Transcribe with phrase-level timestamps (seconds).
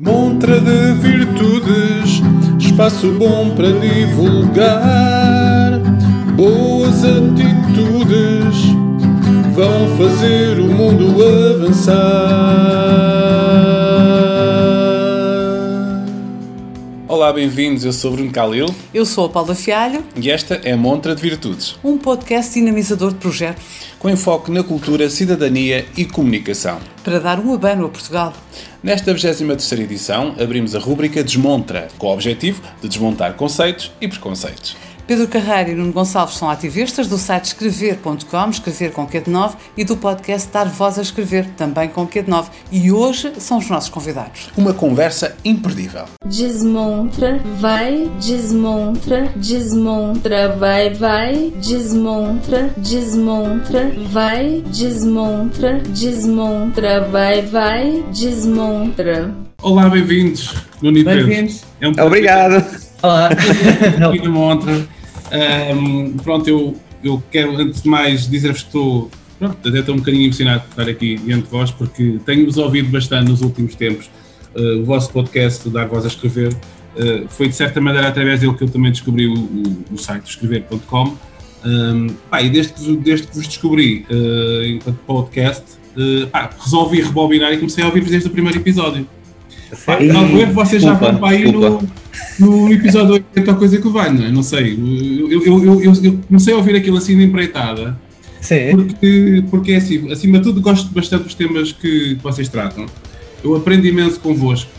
[0.00, 2.22] Montra de virtudes,
[2.58, 4.72] espaço bom para divulgar.
[6.34, 8.56] Boas atitudes
[9.54, 11.22] vão fazer o mundo
[11.54, 12.00] avançar.
[17.10, 17.84] Olá, bem-vindos.
[17.84, 21.76] Eu sou Bruno Calil Eu sou a Paula Fialho, e esta é Montra de Virtudes,
[21.82, 23.64] um podcast dinamizador de projetos
[23.98, 26.78] com enfoque na cultura, cidadania e comunicação.
[27.02, 28.32] para dar um abano a Portugal.
[28.80, 34.76] Nesta 23 edição, abrimos a rúbrica Desmontra, com o objetivo de desmontar conceitos e preconceitos.
[35.10, 39.56] Pedro Carreira e Nuno Gonçalves são ativistas do site escrever.com, escrever com Q de 9,
[39.76, 42.48] e do podcast Dar Voz a Escrever, também com Q de 9.
[42.70, 44.50] E hoje são os nossos convidados.
[44.56, 46.04] Uma conversa imperdível.
[46.24, 59.34] Desmontra, vai, desmontra, desmontra, vai, vai, desmontra, desmontra, vai, desmontra, desmontra, vai, vai, desmontra.
[59.60, 60.54] Olá, bem-vindos.
[60.80, 61.26] Nuno Pedro.
[61.26, 61.64] Bem-vindos.
[61.80, 62.64] É um Obrigado.
[63.02, 63.30] Olá.
[64.08, 64.99] aqui na Montra.
[65.30, 69.98] Ahm, pronto, eu, eu quero, antes de mais, dizer-vos que estou, pronto, até estou um
[69.98, 74.10] bocadinho emocionado de estar aqui diante de vós, porque tenho-vos ouvido bastante nos últimos tempos.
[74.54, 78.54] Uh, o vosso podcast, Dar Voz a Escrever, uh, foi de certa maneira através dele
[78.54, 81.16] que eu também descobri o, o, o site escrever.com.
[81.64, 85.64] Um, pá, e desde que, desde que vos descobri uh, enquanto podcast,
[86.32, 89.06] pá, resolvi rebobinar e comecei a ouvir-vos desde o primeiro episódio.
[89.86, 91.82] Pá, Talvez erro, vocês já vão para aí no,
[92.38, 94.30] no episódio 80 ou coisa que vai, não é?
[94.30, 94.74] Não sei.
[94.74, 97.96] Eu, eu, eu, eu- eu comecei a ouvir aquilo assim de empreitada,
[98.40, 98.70] Sim.
[98.72, 102.86] porque, porque é assim, acima de tudo gosto bastante dos temas que vocês tratam.
[103.44, 104.70] Eu aprendo imenso convosco.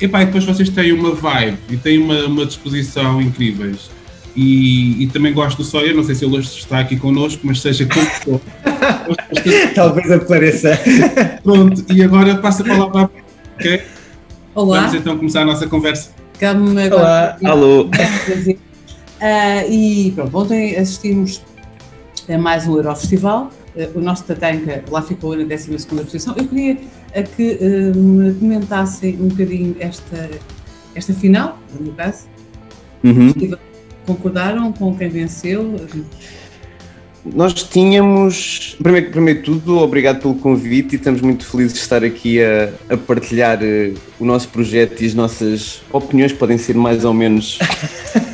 [0.00, 3.90] Epá, e depois vocês têm uma vibe e têm uma, uma disposição incríveis.
[4.34, 7.60] E, e também gosto do Sawyer, não sei se ele hoje está aqui connosco, mas
[7.60, 8.40] seja como for.
[9.74, 10.78] Talvez apareça.
[11.44, 13.10] Pronto, e agora passo a palavra
[13.58, 13.80] ok?
[14.54, 16.10] Olá, Vamos então começar a nossa conversa.
[16.38, 17.36] cabe-me Olá.
[17.36, 17.38] agora.
[17.44, 17.88] Alô.
[19.24, 21.40] Ah, e pronto, ontem assistimos
[22.28, 23.52] a mais um Eurofestival.
[23.78, 26.34] Ah, o nosso Tatanka lá ficou na 12 posição.
[26.36, 26.76] Eu queria
[27.14, 30.28] ah, que ah, me comentassem um bocadinho esta,
[30.96, 32.26] esta final, no caso.
[33.04, 33.32] Uhum.
[34.04, 35.76] Concordaram com quem venceu?
[37.24, 42.02] Nós tínhamos, primeiro, primeiro de tudo, obrigado pelo convite e estamos muito felizes de estar
[42.02, 46.74] aqui a, a partilhar eh, o nosso projeto e as nossas opiniões, que podem ser
[46.74, 47.60] mais ou menos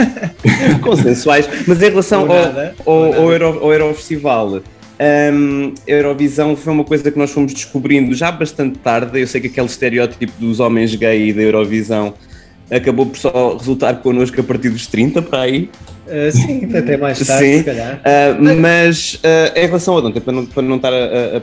[0.81, 4.63] consensuais, mas em relação ao, nada, ao, ao, Euro, ao Eurofestival,
[5.35, 9.21] hum, a Eurovisão foi uma coisa que nós fomos descobrindo já bastante tarde.
[9.21, 12.15] Eu sei que aquele estereótipo dos homens gay da Eurovisão
[12.71, 15.69] acabou por só resultar connosco a partir dos 30 para aí.
[16.09, 17.59] Uh, sim, até mais tarde, Sim.
[17.59, 17.97] se calhar.
[18.01, 21.43] Uh, mas uh, em relação ao ontem, para não, para não estar a, a-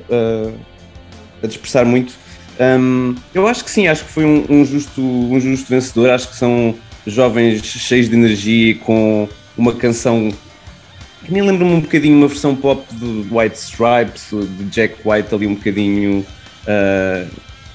[1.43, 2.13] a- dispersar muito,
[2.59, 6.09] um, eu acho que sim, acho que foi um, um justo, um justo vencedor.
[6.09, 6.73] Acho que são
[7.05, 10.31] jovens cheios de energia com uma canção
[11.23, 15.47] que me lembra-me um bocadinho uma versão pop do White Stripes, de Jack White, ali
[15.47, 16.25] um bocadinho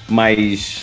[0.09, 0.81] mais.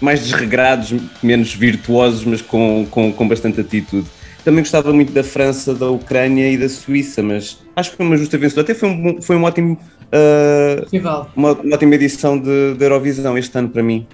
[0.00, 4.06] mais desregrados, menos virtuosos, mas com, com, com bastante atitude.
[4.44, 8.16] Também gostava muito da França, da Ucrânia e da Suíça, mas acho que foi uma
[8.16, 8.64] justa vencedora.
[8.64, 11.30] Até foi um, foi um ótimo, uh, Festival.
[11.36, 14.06] uma, uma ótima edição de, de Eurovisão este ano para mim.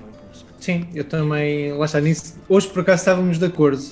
[0.59, 2.37] Sim, eu também, lá está nisso.
[2.49, 3.83] Hoje por acaso estávamos de acordo.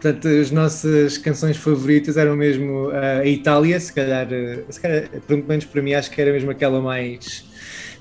[0.00, 5.08] Portanto, as nossas canções favoritas eram mesmo uh, a Itália, se calhar, uh, se calhar,
[5.26, 7.44] pelo menos para mim, acho que era mesmo aquela mais.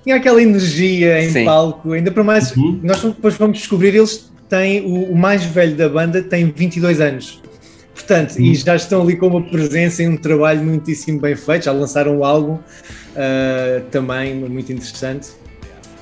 [0.03, 1.45] Tinha aquela energia em Sim.
[1.45, 2.55] palco, ainda para mais.
[2.55, 2.79] Uhum.
[2.83, 4.81] Nós depois vamos descobrir, eles têm.
[4.81, 7.41] O, o mais velho da banda tem 22 anos.
[7.97, 11.65] Portanto, e já estão ali com uma presença e um trabalho muitíssimo bem feito.
[11.65, 15.29] Já lançaram um álbum uh, também muito interessante.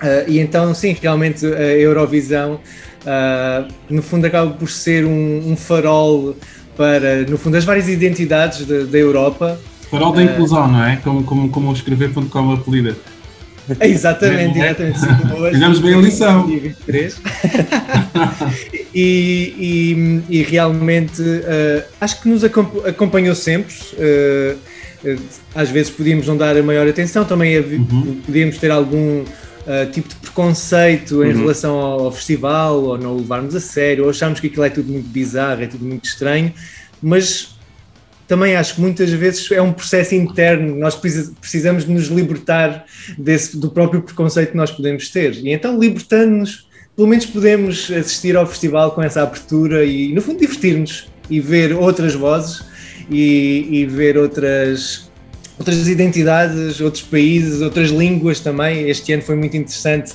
[0.02, 2.60] Uh, e então, sim, realmente a Eurovisão,
[3.06, 6.36] uh, no fundo, acaba por ser um, um farol
[6.76, 9.58] para, no fundo, as várias identidades da Europa.
[9.90, 10.98] Farol da inclusão, não é?
[10.98, 12.98] Como, como, como o escrever.com apelida.
[13.82, 14.66] Exatamente, É.
[14.72, 15.00] exatamente.
[15.22, 16.48] como hoje, Fizemos bem a lição.
[16.48, 17.22] dia 23.
[18.94, 23.74] e, e, e realmente uh, acho que nos acomp- acompanhou sempre.
[23.94, 24.58] uh,
[25.54, 28.22] às vezes podíamos não dar a maior atenção, também Uhum.
[28.26, 29.26] podíamos ter algum uh,
[29.92, 31.42] tipo de preconceito em Uhum.
[31.42, 34.70] relação ao, ao festival, ou não o levarmos a sério, ou acharmos que aquilo é
[34.70, 36.52] tudo muito bizarro, é tudo muito estranho,
[37.02, 37.55] mas
[38.28, 42.86] também acho que muitas vezes é um processo interno, nós precisa- precisamos nos libertar
[43.18, 45.34] desse, do próprio preconceito que nós podemos ter.
[45.36, 50.40] E então, libertando-nos, pelo menos podemos assistir ao festival com essa abertura e, no fundo,
[50.40, 52.64] divertir-nos e ver outras vozes
[53.10, 55.10] e, e ver outras,
[55.60, 58.90] outras identidades, outros países, outras línguas também.
[58.90, 60.14] Este ano foi muito interessante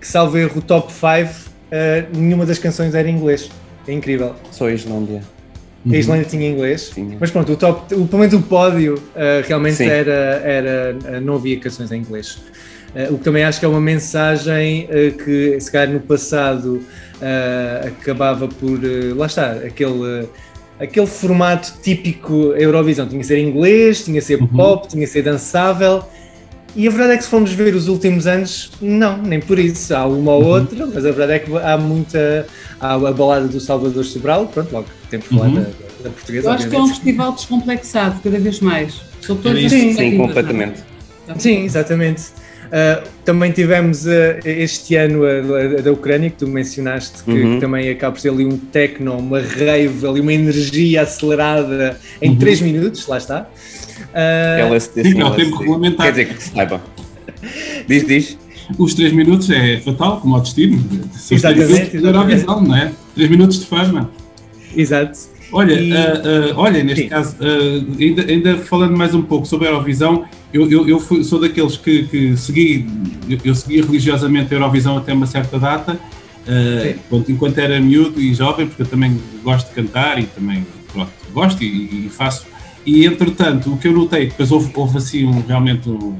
[0.00, 3.48] que, salvo erro, o top 5 uh, nenhuma das canções era em inglês.
[3.86, 4.34] É incrível.
[4.50, 5.35] Só a
[5.86, 5.96] Islândia.
[5.96, 7.16] A Islândia tinha inglês, Tinha.
[7.20, 9.86] mas pronto, o top, o, pelo menos o pódio uh, realmente Sim.
[9.86, 12.38] era, era, uh, não havia canções em inglês.
[12.94, 16.80] Uh, o que também acho que é uma mensagem uh, que se calhar no passado
[17.20, 19.90] uh, acabava por, uh, lá está, aquele,
[20.22, 20.28] uh,
[20.80, 24.46] aquele formato típico Eurovisão, tinha que ser em inglês, tinha que ser Uhum.
[24.48, 26.02] pop, tinha que ser dançável.
[26.74, 29.94] E a verdade é que se formos ver os últimos anos, não, nem por isso.
[29.94, 32.46] Há uma ou outra, mas a verdade é que há muita.
[32.80, 35.54] Há a balada do Salvador Sobral, pronto, logo temos que falar Uhum.
[35.54, 35.60] da,
[36.04, 36.48] da portuguesa.
[36.48, 36.94] Eu acho que é um obviamente.
[37.04, 38.88] festival descomplexado, cada vez mais.
[38.92, 39.04] Isso.
[39.22, 40.16] Sim, perspectivas, não é?
[40.28, 40.80] completamente.
[41.38, 42.22] Sim, exatamente.
[42.66, 44.10] Uh, também tivemos uh,
[44.44, 47.54] este ano a, a da Ucrânia, que tu mencionaste, que, Uhum.
[47.54, 52.30] que também acaba por ser ali um techno, uma rave, ali uma energia acelerada em
[52.30, 52.36] Uhum.
[52.38, 53.48] 3 minutos, lá está.
[54.12, 55.44] Uh, LSD, Sim, sim, é o LSD.
[55.44, 56.06] tempo regulamentar.
[56.06, 56.80] Quer dizer que se saiba.
[57.88, 58.38] Diz, diz.
[58.78, 60.82] Os 3 minutos é fatal, como ao destino.
[61.30, 62.92] Exatamente, da Eurovisão, não é?
[63.14, 64.10] 3 minutos de fama.
[64.76, 65.18] Exato.
[65.52, 67.08] Olha, E- ah, ah, olha, neste Sim.
[67.08, 71.22] caso, ah, ainda, ainda falando mais um pouco sobre a Eurovisão, eu, eu, eu fui-
[71.22, 72.86] sou daqueles que, que segui,
[73.28, 75.98] eu, eu segui religiosamente a Eurovisão até uma certa data,
[77.08, 81.10] pronto, enquanto era miúdo e jovem, porque eu também gosto de cantar e também pronto,
[81.32, 82.46] gosto e, e faço.
[82.84, 86.14] E entretanto, o que eu notei, depois houve, houve assim um, realmente um,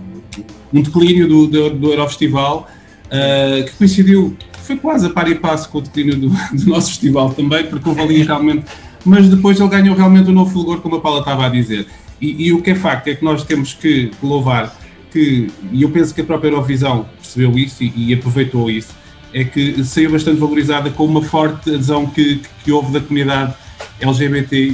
[0.72, 2.68] um declínio do, do, do Eurofestival,
[3.10, 6.88] ah, que coincidiu, foi quase a par e passo com o declínio do, do nosso
[6.90, 8.64] festival também, porque houve ali realmente
[9.06, 11.86] mas depois ele ganhou realmente um novo fulgor, como a Paula estava a dizer.
[12.20, 14.76] E, e o que é facto é que nós temos que louvar
[15.12, 18.92] que, e eu penso que a própria Eurovisão percebeu isso e, e aproveitou isso,
[19.32, 23.54] é que saiu bastante valorizada com uma forte adesão que, que houve da comunidade
[24.00, 24.72] LGBTI+,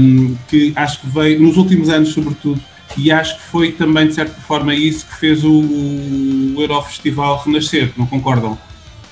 [0.00, 2.60] um, que acho que veio, nos últimos anos sobretudo,
[2.96, 7.92] e acho que foi também, de certa forma, isso que fez o, o Eurofestival renascer,
[7.96, 8.58] não concordam?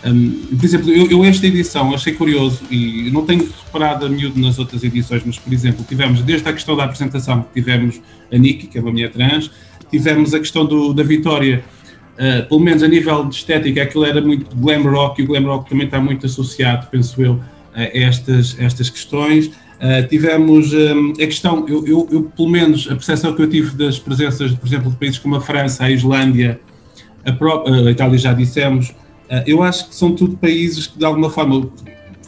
[0.04, 4.38] Um, por exemplo, eu, eu esta edição achei curioso e não tenho reparado a miúdo
[4.40, 8.00] nas outras edições, mas por exemplo, tivemos desde a questão da apresentação, tivemos
[8.32, 9.50] a Nikki, que é uma mulher trans,
[9.90, 11.64] tivemos a questão do, da Vitória,
[12.14, 15.44] uh, pelo menos a nível de estética, aquilo era muito glam rock e o glam
[15.44, 17.40] rock também está muito associado, penso eu,
[17.74, 19.50] a estas, estas questões.
[19.76, 23.76] Uh, tivemos um, a questão, eu, eu, eu, pelo menos a percepção que eu tive
[23.76, 26.58] das presenças, por exemplo, de países como a França, a Islândia,
[27.24, 28.94] a, pró- a Itália já dissemos,
[29.28, 31.68] Uh, eu acho que são tudo países que de alguma forma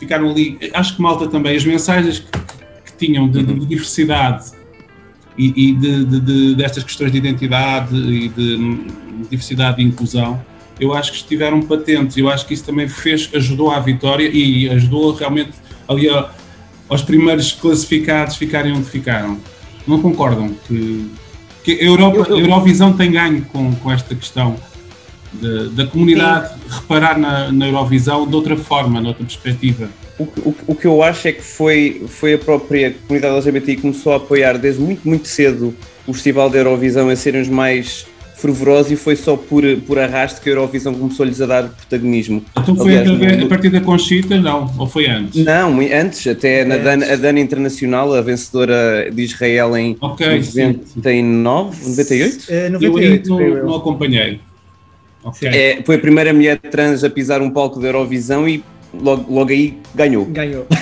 [0.00, 0.58] ficaram ali.
[0.74, 2.26] Acho que Malta também, as mensagens que,
[2.86, 4.46] que tinham de, de diversidade
[5.38, 8.86] e, e de, de- de- destas questões de identidade e de hum,
[9.30, 10.42] diversidade e inclusão,
[10.80, 12.16] eu acho que estiveram patentes.
[12.16, 15.52] Eu acho que isso também fez, ajudou à vitória e ajudou realmente
[15.86, 16.28] ali a-
[16.88, 19.38] aos primeiros classificados ficarem onde ficaram.
[19.86, 21.06] Não concordam que,
[21.64, 24.56] que a Europa, Eu- eu- a Eurovisão tem ganho com, com esta questão
[25.32, 29.88] de- da comunidade reparar na, na Eurovisão de outra forma, noutra perspectiva.
[30.18, 33.76] O, que- o, o que eu acho é que foi, foi a própria comunidade LGBT
[33.76, 35.74] que começou a apoiar desde muito, muito cedo
[36.06, 38.06] o Festival da Eurovisão a serem os mais
[38.38, 42.42] fervorosos e foi só por, por arrasto que a Eurovisão começou-lhes a dar protagonismo.
[42.56, 44.72] Então foi Aliás, no- a partir da Conchita, não?
[44.78, 45.44] Ou foi antes?
[45.44, 46.84] Não, antes, até na Antes.
[47.08, 50.78] Dan, a Dana Internacional, a vencedora de Israel em Ok, sim.
[50.96, 52.36] 99, 98?
[52.48, 53.66] Uh, Eu 98, aí não, creio eu.
[53.66, 54.40] não acompanhei.
[55.24, 55.48] Ok.
[55.48, 58.62] É, foi a primeira mulher trans a pisar um palco da Eurovisão e
[58.94, 60.24] logo, logo aí ganhou.
[60.26, 60.66] Ganhou.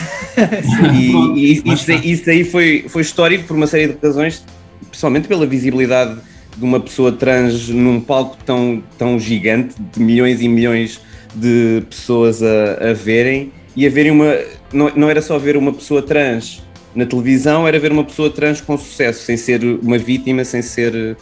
[0.95, 1.11] E,
[1.55, 4.45] e lá isso, isso aí foi, foi histórico por uma série de razões,
[4.91, 6.19] principalmente pela visibilidade
[6.57, 11.01] de uma pessoa trans num palco tão, tão gigante, de milhões e milhões
[11.35, 14.35] de pessoas a, a verem, e a verem uma.
[14.73, 16.63] Não, não era só ver uma pessoa trans
[16.95, 21.17] na televisão, era ver uma pessoa trans com sucesso, sem ser uma vítima, sem ser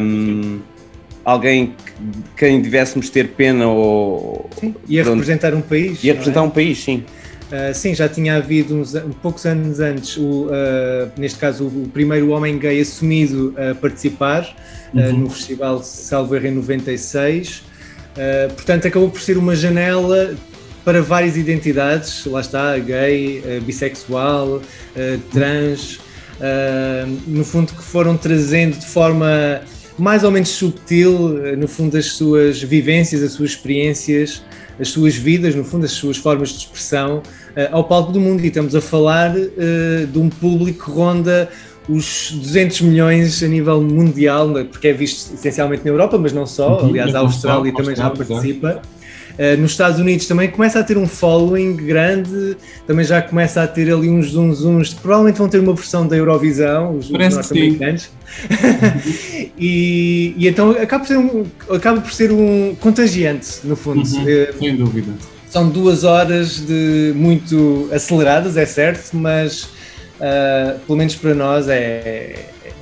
[0.00, 0.60] hum,
[1.24, 1.92] alguém que,
[2.36, 4.48] quem tivéssemos ter pena ou.
[4.88, 5.16] Ia Pronto.
[5.16, 6.04] representar um país.
[6.04, 6.18] Ia não é?
[6.18, 7.04] representar um país, sim.
[7.48, 12.28] Uh, sim, já tinha havido uns poucos anos antes, o, uh, neste caso, o, primeiro
[12.28, 15.18] homem gay assumido a participar uh, Uhum.
[15.18, 17.58] no festival Salvo Erro em 96.
[17.58, 20.34] Uh, portanto, acabou por ser uma janela
[20.84, 24.62] para várias identidades, lá está, gay, uh, bissexual, uh,
[25.32, 25.96] trans,
[26.40, 29.60] uh, no fundo que foram trazendo de forma
[29.98, 34.42] mais ou menos subtil, uh, no fundo, as suas vivências, as suas experiências,
[34.78, 37.22] as suas vidas, no fundo, as suas formas de expressão
[37.56, 38.42] eh, ao palco do mundo.
[38.42, 41.48] E estamos a falar eh, de um público que ronda
[41.88, 46.46] os 200 milhões a nível mundial, né, porque é visto essencialmente na Europa, mas não
[46.46, 46.80] só.
[46.80, 48.82] Uhum, Aliás, a Austrália também já participa.
[49.38, 52.56] Eh, nos Estados Unidos também começa a ter um following grande,
[52.88, 54.92] também já começa a ter ali uns uns uns.
[54.92, 58.10] Provavelmente vão ter uma versão da Eurovisão, os, os norte-americanos.
[59.56, 64.02] e, e então acaba por, ser um, acaba por ser um contagiante, no fundo.
[64.08, 65.12] Uhum, Eh, sem dúvida.
[65.48, 71.74] São duas horas de muito aceleradas, é certo, mas uh, pelo menos para nós é,
[71.76, 72.74] é,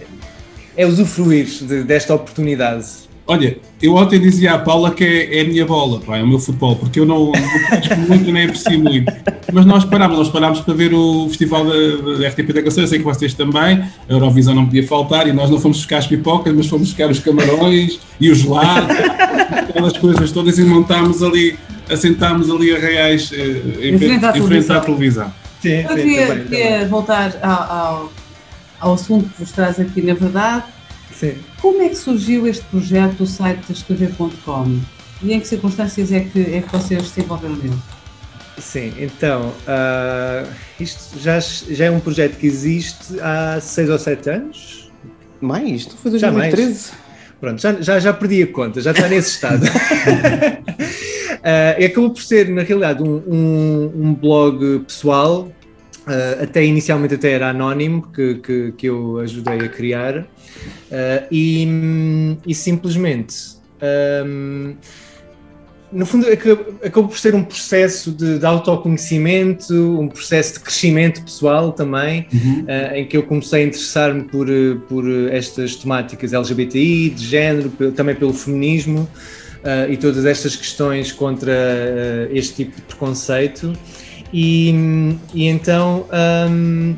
[0.76, 3.05] é usufruir de, desta oportunidade.
[3.28, 6.26] Olha, eu ontem dizia à Paula que é, é a minha bola, pá, é o
[6.28, 9.12] meu futebol, porque eu não, não muito nem aprecio muito.
[9.52, 12.88] Mas nós parámos, nós parámos para ver o festival da, da RTP da Canção, eu
[12.88, 16.06] sei que vocês também, a Eurovisão não podia faltar e nós não fomos buscar as
[16.06, 18.96] pipocas, mas fomos buscar os camarões e os gelados,
[19.70, 21.58] aquelas coisas todas e montámos ali,
[21.90, 25.34] assentámos ali a reais eh, em, frente, à, em frente à televisão.
[25.60, 28.12] Sim, eu queria, queria voltar ao, ao,
[28.78, 30.75] ao assunto que vos traz aqui, na verdade
[31.18, 31.34] Sim.
[31.60, 34.80] Como é que surgiu este projeto do site escrever.com?
[35.22, 37.78] E em que circunstâncias é que, é que vocês se envolveram nele?
[38.58, 44.30] Sim, então, uh, isto já, já é um projeto que existe há 6 ou 7
[44.30, 44.90] anos.
[45.40, 45.82] Mais?
[45.82, 46.90] Isto foi 2013?
[47.40, 49.64] Pronto, já, já, já perdi a conta, já está nesse estado.
[51.46, 55.50] uh, acabou por ser, na realidade, um, um, um blog pessoal,
[56.06, 60.26] uh, até inicialmente até era anónimo, que, que, que eu ajudei a criar.
[60.86, 63.56] Uh, e, e, simplesmente,
[64.24, 64.74] um,
[65.90, 71.72] no fundo, acabou por ser um processo de, de, autoconhecimento, um processo de crescimento pessoal
[71.72, 72.62] também, uhum.
[72.62, 74.46] uh, em que eu comecei a interessar-me por,
[74.88, 79.08] por estas temáticas LGBTI, de género, também pelo feminismo.
[79.56, 81.52] Uh, e todas estas questões contra
[82.30, 83.72] este tipo de preconceito.
[84.32, 84.72] E,
[85.34, 86.06] e então
[86.48, 86.94] um,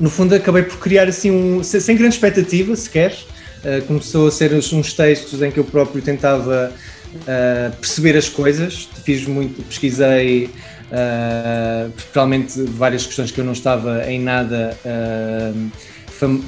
[0.00, 4.52] no fundo acabei por criar assim um, sem grande expectativa sequer, uh, começou a ser
[4.54, 6.72] uns textos em que eu próprio tentava
[7.14, 14.10] uh, perceber as coisas, fiz muito, pesquisei uh, realmente várias questões que eu não estava
[14.10, 14.76] em nada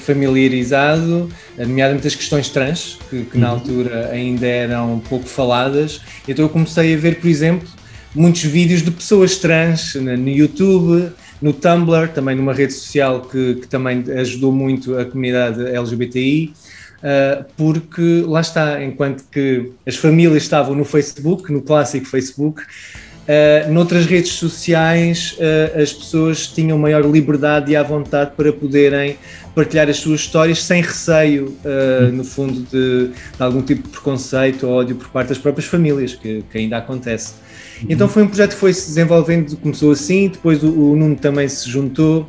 [0.00, 3.54] familiarizado, nomeadamente as questões trans, que, que na uhum.
[3.54, 7.68] altura ainda eram pouco faladas, então eu comecei a ver, por exemplo,
[8.12, 13.66] muitos vídeos de pessoas trans no YouTube, no Tumblr, também numa rede social que, que
[13.66, 16.54] também ajudou muito a comunidade LGBTI, uh,
[17.02, 23.72] eh, porque lá está, enquanto que as famílias estavam no Facebook, no clássico Facebook, uh,
[23.72, 29.16] noutras redes sociais uh, as pessoas tinham maior liberdade e à vontade para poderem
[29.54, 34.66] partilhar as suas histórias sem receio, uh, no fundo, de, de, algum tipo de preconceito
[34.66, 37.34] ou ódio por parte das próprias famílias, que, que ainda acontece.
[37.88, 41.48] Então foi um projeto que foi se desenvolvendo, começou assim, depois o, o Nuno também
[41.48, 42.22] se juntou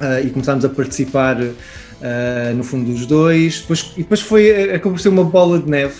[0.00, 3.60] uh, e começámos a participar uh, no fundo dos dois.
[3.60, 5.94] Depois, e depois foi, eh, acabou por ser uma bola de neve.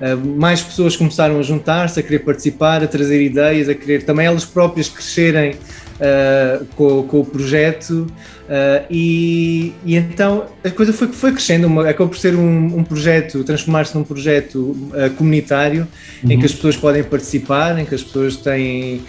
[0.00, 4.26] Uh, mais pessoas começaram a juntar-se, a querer participar, a trazer ideias, a querer também
[4.26, 5.56] elas próprias crescerem
[5.94, 8.06] uh, com, com, o projeto
[8.44, 12.84] uh, e, e, então a coisa foi, foi crescendo, uma, acabou por ser um, um
[12.84, 15.86] projeto, transformar-se num projeto uh, comunitário
[16.22, 16.32] uhum.
[16.32, 19.02] em que as pessoas podem participar, em que as pessoas têm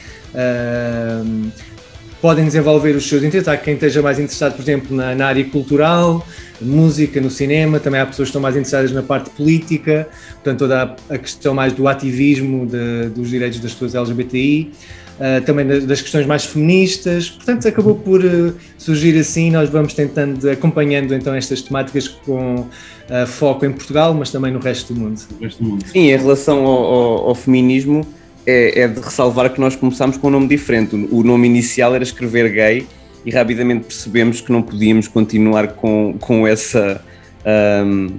[2.22, 3.48] podem desenvolver os seus interesses.
[3.48, 6.26] Há quem esteja mais interessado, por exemplo, na, na, área cultural,
[6.60, 10.84] música, no cinema, também há pessoas que estão mais interessadas na parte política, portanto, toda
[10.84, 14.72] a, a questão mais do ativismo de, dos direitos das pessoas LGBTI
[15.20, 20.50] uh, também das questões mais feministas, portanto acabou por uh, surgir assim, nós vamos tentando,
[20.50, 25.22] acompanhando então estas temáticas com uh, foco em Portugal, mas também no resto do mundo.
[25.42, 25.86] Resto do mundo.
[25.88, 28.06] Sim, em relação ao, ao, ao feminismo,
[28.46, 32.04] é, é, de ressalvar que nós começámos com um nome diferente, o nome inicial era
[32.04, 32.88] escrever gay
[33.26, 37.02] e rapidamente percebemos que não podíamos continuar com, com essa...
[37.46, 38.10] Um,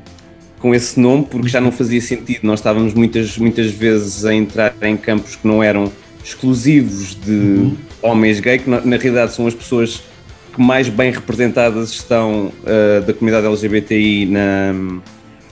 [0.58, 2.40] com esse nome porque já não fazia sentido.
[2.42, 5.92] Nós estávamos muitas, muitas vezes a entrar em campos que não eram
[6.26, 7.76] exclusivos de uhum.
[8.02, 10.02] homens gay, que na, na, realidade são as pessoas
[10.52, 14.75] que mais bem representadas estão uh, da comunidade LGBTI na,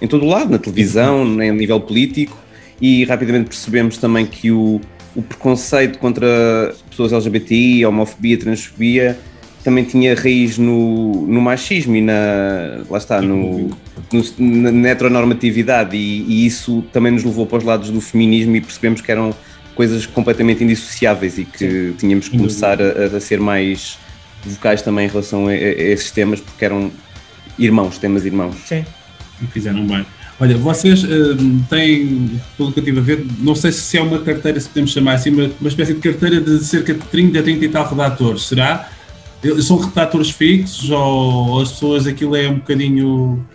[0.03, 1.41] em todo o lado, na televisão, uhum.
[1.41, 2.37] em nível político,
[2.81, 4.81] e rapidamente percebemos também que o,
[5.15, 9.17] o preconceito contra pessoas LGBTI, homofobia, transfobia,
[9.63, 13.71] também tinha raiz no, no machismo e na, lá está, no,
[14.39, 18.61] no na heteronormatividade e, e, isso também nos levou para os lados do feminismo e
[18.61, 19.35] percebemos que eram
[19.75, 21.95] coisas completamente indissociáveis e que Sim.
[21.99, 23.99] tínhamos que começar a, a, ser mais
[24.45, 26.91] vocais também em relação a, a, esses temas, porque eram
[27.59, 28.57] irmãos, temas irmãos.
[28.67, 28.85] Sim.
[29.43, 30.05] E fizeram bem.
[30.41, 31.09] Olha, vocês uh,
[31.71, 34.91] têm, pelo que eu estive a ver, não sei se é uma carteira, se podemos
[34.91, 38.43] chamar assim, uma, uma espécie de carteira de cerca de 30, 30 e tal redatores,
[38.43, 38.89] será?
[39.63, 43.47] São redatores fixos ou as pessoas, aquilo é um bocadinho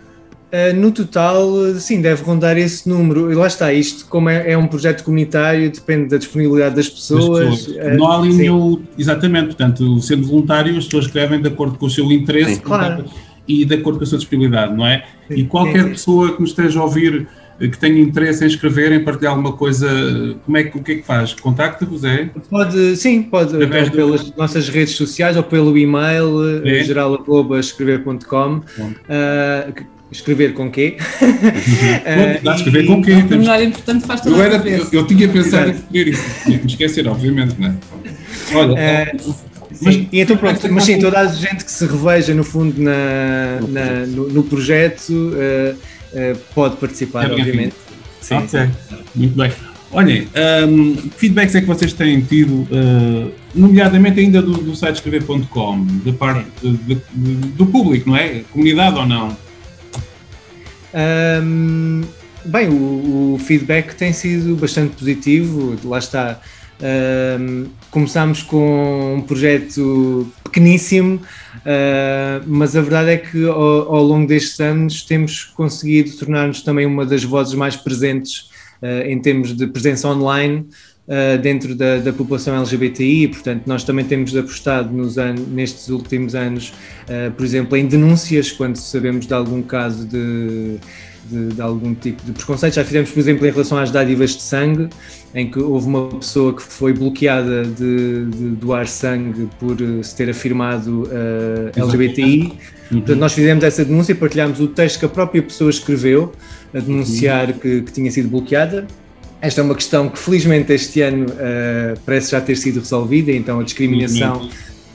[0.74, 3.30] no total, sim, deve rondar esse número.
[3.30, 7.66] E lá está, isto, como é, é um projeto comunitário, depende da disponibilidade das pessoas.
[7.66, 7.76] Pessoas.
[7.76, 8.82] Uh, não há ali nenhum.
[8.98, 13.04] Exatamente, portanto, sendo voluntário, as pessoas escrevem de acordo com o seu interesse sim, claro.
[13.46, 15.04] e de acordo com a sua disponibilidade, não é?
[15.28, 17.28] Sim, e qualquer sim, pessoa que nos esteja a ouvir
[17.68, 19.86] que tenha interesse em escrever, em partilhar alguma coisa,
[20.44, 21.34] como é que, o que é que faz?
[21.34, 22.30] Contacta-vos, é?
[22.48, 26.80] Pode, sim, pode, Através pelas nossas redes sociais ou pelo e-mail É.
[26.80, 26.84] é.
[26.84, 28.62] geral.escrever.com uh,
[30.12, 30.96] Escrever com quê?
[32.42, 33.12] Bom, a escrever com quê?
[33.12, 34.88] O pormenor importante faz toda Eu, a era, diferença.
[34.92, 37.74] eu, eu tinha pensado em escolher isso, tinha que me esquecer, obviamente, não é?
[38.54, 39.12] Olha, Eh,
[39.82, 42.74] mas- Sim, e então pronto, mas sim, toda a gente que se reveja no fundo
[42.82, 47.74] na, na- no, no projeto uh, uh, pode participar, É bem obviamente.
[48.20, 48.68] Sim, ok,
[49.14, 49.52] muito bem.
[49.92, 55.86] Olhem, que feedbacks é que vocês têm tido, uh, nomeadamente ainda do, do site escrever.com,
[56.04, 57.00] da parte de- de-
[57.56, 58.42] do público, não é?
[58.52, 59.36] Comunidade ou não?
[60.94, 62.02] Ahm,
[62.44, 66.40] bem, o, o feedback tem sido bastante positivo, lá está.
[66.82, 71.20] Ahm, começámos com um projeto pequeníssimo,
[71.64, 76.86] ah, mas a verdade é que ao, ao longo destes anos temos conseguido tornar-nos também
[76.86, 78.50] uma das vozes mais presentes
[78.82, 80.66] ah, em termos de presença online.
[81.10, 86.34] Ah, dentro da, da população LGBTI, portanto, nós também temos apostado nos anos, nestes últimos
[86.34, 86.72] anos
[87.10, 90.76] Uh, por exemplo, em denúncias, quando sabemos de algum caso de,
[91.28, 92.74] de, de algum tipo de preconceito.
[92.74, 94.88] Já fizemos, por exemplo, em relação às dádivas de sangue,
[95.34, 100.14] em que houve uma pessoa que foi bloqueada de, de doar sangue por uh, se
[100.14, 102.52] ter afirmado uh, LGBTI.
[102.90, 106.30] Portanto, nós fizemos essa denúncia, partilhámos o texto que a própria pessoa escreveu
[106.72, 108.86] a denunciar que, que tinha sido bloqueada.
[109.40, 113.60] Esta é uma questão que felizmente este ano uh, parece já ter sido resolvida, então
[113.60, 114.46] a discriminação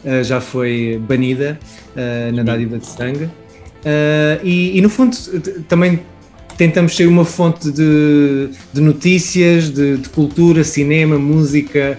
[0.03, 1.59] uh, já foi banida
[1.95, 3.29] uh, na dádiva de sangue.
[4.43, 5.15] E, e, no fundo
[5.67, 5.99] também
[6.57, 11.95] tentamos ser uma fonte de, de notícias, de, de cultura, cinema, música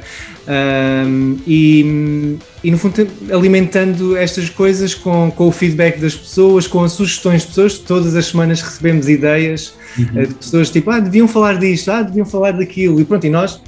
[1.46, 2.36] e,
[2.66, 7.42] e no fundo alimentando estas coisas com, com o feedback das pessoas, com as sugestões
[7.42, 10.22] de pessoas, todas as semanas recebemos ideias Uhum.
[10.22, 13.30] uh, de pessoas tipo, ah, deviam falar disto, ah, deviam falar daquilo, e pronto, e
[13.30, 13.62] nós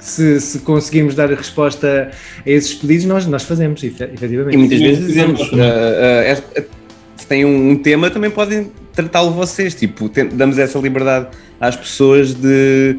[0.00, 2.10] se, se conseguirmos dar a resposta
[2.44, 4.54] a esses pedidos, nós, nós fazemos, efe- efetivamente.
[4.54, 6.64] E muitas vezes dizemos, é- é-
[7.16, 9.74] se têm um, um tema, também podem tratá-lo vocês.
[9.74, 11.28] Tipo, damos essa liberdade
[11.60, 12.94] às pessoas de,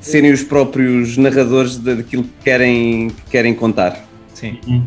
[0.00, 4.08] de serem os próprios narradores daquilo que querem, que querem contar.
[4.44, 4.82] Sim.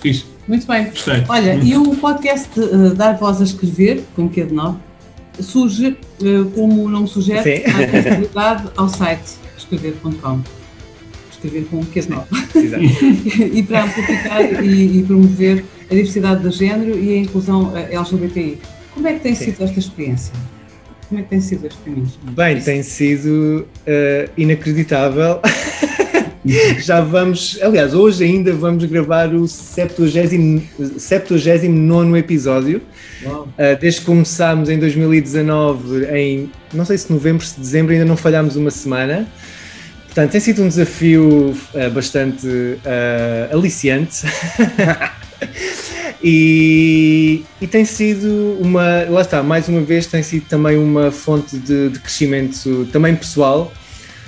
[0.00, 0.86] Fixe, Muito bem.
[0.86, 1.24] gostei.
[1.28, 4.76] Olha, e o podcast uh, Dar Voz a Escrever, com que é de nós,
[5.40, 10.40] surge, uh, como o nome sugere, acessibilidade ao site escrever.com.
[11.30, 12.26] Escrever com um que é de nós.
[12.54, 12.84] Exato.
[13.52, 18.58] e para amplificar e, e promover a diversidade de género e a inclusão eh, LGBTI.
[18.94, 19.46] Como é que tem Sim.
[19.46, 20.32] sido esta experiência?
[21.08, 22.10] Como é que tem sido este caminho?
[22.30, 25.40] Bem, tem sido uh, inacreditável.
[26.80, 32.82] Já vamos, aliás, hoje ainda vamos gravar o 79, 79 episódio.
[33.24, 38.16] Uh, desde que começámos em 2019, em não sei se novembro, se dezembro, ainda não
[38.16, 39.28] falhámos uma semana.
[40.06, 44.26] Portanto, tem sido um desafio uh, bastante uh, aliciante.
[46.22, 51.56] e, e tem sido uma, lá está, mais uma vez, tem sido também uma fonte
[51.56, 53.72] de, de crescimento também pessoal.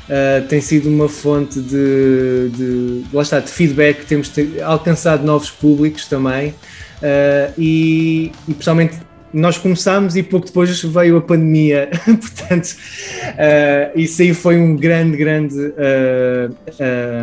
[0.05, 5.51] Uh, tem sido uma fonte de, de, lá está, de feedback, temos te- alcançado novos
[5.51, 6.51] públicos também.
[6.51, 8.97] Uh, e, e pessoalmente
[9.33, 15.17] nós começámos e pouco depois veio a pandemia, portanto, uh, isso aí foi um grande,
[15.17, 16.55] grande, uh,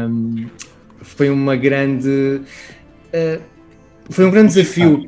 [0.09, 0.45] um,
[1.01, 3.41] foi uma grande, uh,
[4.09, 5.07] foi um grande desafio.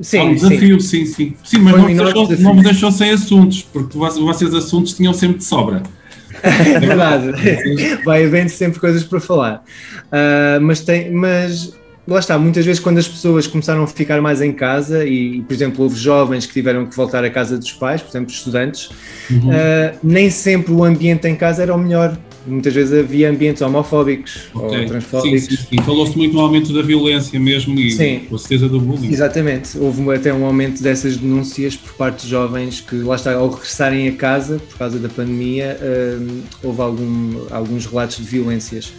[0.00, 0.48] Sim, Há um sim.
[0.48, 1.36] desafio, sim, sim.
[1.44, 4.94] Sim, mas Foi não me, deixou, não me deixou sem assuntos, porque vo- vocês assuntos
[4.94, 5.82] tinham sempre de sobra.
[6.42, 7.32] É verdade,
[8.04, 9.62] vai havendo sempre coisas para falar.
[10.10, 11.72] Ah, mas, tem, mas
[12.06, 15.52] lá está, muitas vezes quando as pessoas começaram a ficar mais em casa, e por
[15.54, 18.90] exemplo, houve jovens que tiveram que voltar à casa dos pais, por exemplo, estudantes,
[19.30, 19.50] Uhum.
[19.52, 22.16] ah, nem sempre o ambiente em casa era o melhor.
[22.46, 24.64] Muitas vezes havia ambientes homofóbicos Ok.
[24.64, 25.44] ou Sim, transfóbicos.
[25.44, 25.82] sim, sim.
[25.84, 28.20] Falou-se muito no aumento da violência mesmo e Sim.
[28.30, 29.12] com certeza do bullying.
[29.12, 33.50] Exatamente, houve até um aumento dessas denúncias por parte de jovens que, lá está, ao
[33.50, 35.78] regressarem a casa por causa da pandemia,
[36.18, 38.92] hum, houve algum- alguns relatos de violências.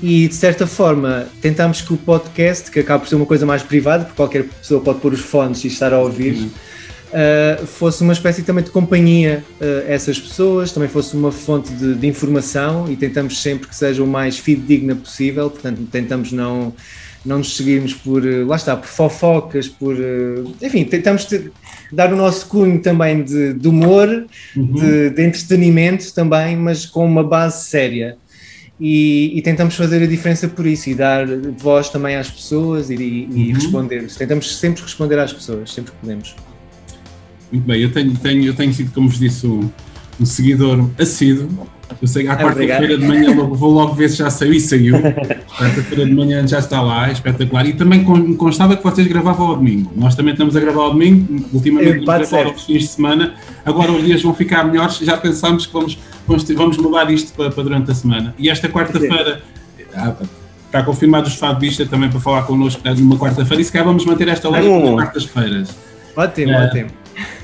[0.00, 3.64] E de certa forma, tentámos que o podcast, que acaba por ser uma coisa mais
[3.64, 6.48] privada, porque qualquer pessoa pode pôr os fones e estar a ouvir, Uhum.
[7.12, 11.72] Uh, fosse uma espécie também de companhia uh, a essas pessoas, também fosse uma fonte
[11.72, 16.74] de, de informação e tentamos sempre que seja o mais fidedigna possível, portanto, tentamos não,
[17.24, 19.96] não nos seguirmos por, uh, lá está, por fofocas, por.
[20.62, 21.50] enfim, tentamos ter-
[21.92, 24.72] dar o nosso cunho também de, de humor, Uhum.
[24.74, 28.16] de, de entretenimento também, mas com uma base séria.
[28.80, 32.94] E, e tentamos fazer a diferença por isso e dar voz também às pessoas e,
[32.94, 33.54] e- e Uhum.
[33.54, 34.06] responder.
[34.16, 36.36] Tentamos sempre responder às pessoas, sempre que podemos.
[37.52, 39.68] Muito bem, eu tenho, tenho, eu tenho sido, como vos disse, um,
[40.20, 41.48] um seguidor assíduo.
[42.02, 44.60] Eu sei que à quarta-feira de manhã logo, vou logo ver se já saiu e
[44.60, 44.94] saiu.
[45.58, 47.66] Quarta-feira de manhã já está lá, espetacular.
[47.66, 48.04] E também
[48.36, 49.90] constava que vocês gravavam ao domingo.
[49.96, 52.50] Nós também estamos a gravar ao domingo, ultimamente É, temos gravado certo.
[52.52, 53.34] aos fins de semana.
[53.64, 57.50] Agora os dias vão ficar melhores, já pensámos que vamos, vamos, vamos mudar isto para,
[57.50, 58.34] para durante a semana.
[58.38, 59.40] E esta quarta-feira,
[59.96, 60.14] ah,
[60.66, 64.04] está confirmado o Estado Vista também para falar connosco numa quarta-feira e se calhar vamos
[64.04, 65.74] manter esta live nas quartas-feiras.
[66.14, 66.66] Ótimo, É.
[66.66, 66.90] ótimo.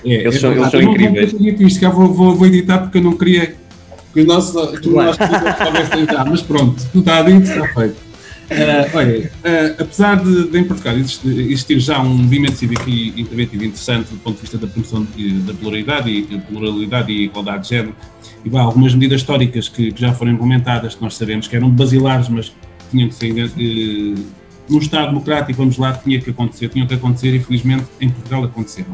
[0.04, 1.32] É, Eles são- são Eu não incríveis.
[1.32, 3.54] vou vou, vou, vou editar porque eu não queria
[4.12, 5.18] que o nosso que o nosso
[6.30, 7.96] mas pronto, tudo está dito, está feito.
[8.50, 13.18] Eh, olha, eh, apesar de, de em Portugal existir, existir já um movimento cívico e
[13.20, 17.24] interventivo interessante do ponto de vista da promoção de- da pluralidade e da pluralidade e
[17.24, 17.96] igualdade de género,
[18.44, 21.70] e vá, algumas medidas históricas que, que já foram implementadas, que nós sabemos que eram
[21.70, 22.54] basilares, mas que
[22.90, 24.14] tinham que ser eh,
[24.68, 28.44] num Estado democrático, vamos lá, tinha que acontecer, tinham que acontecer e felizmente em Portugal
[28.44, 28.92] aconteceram.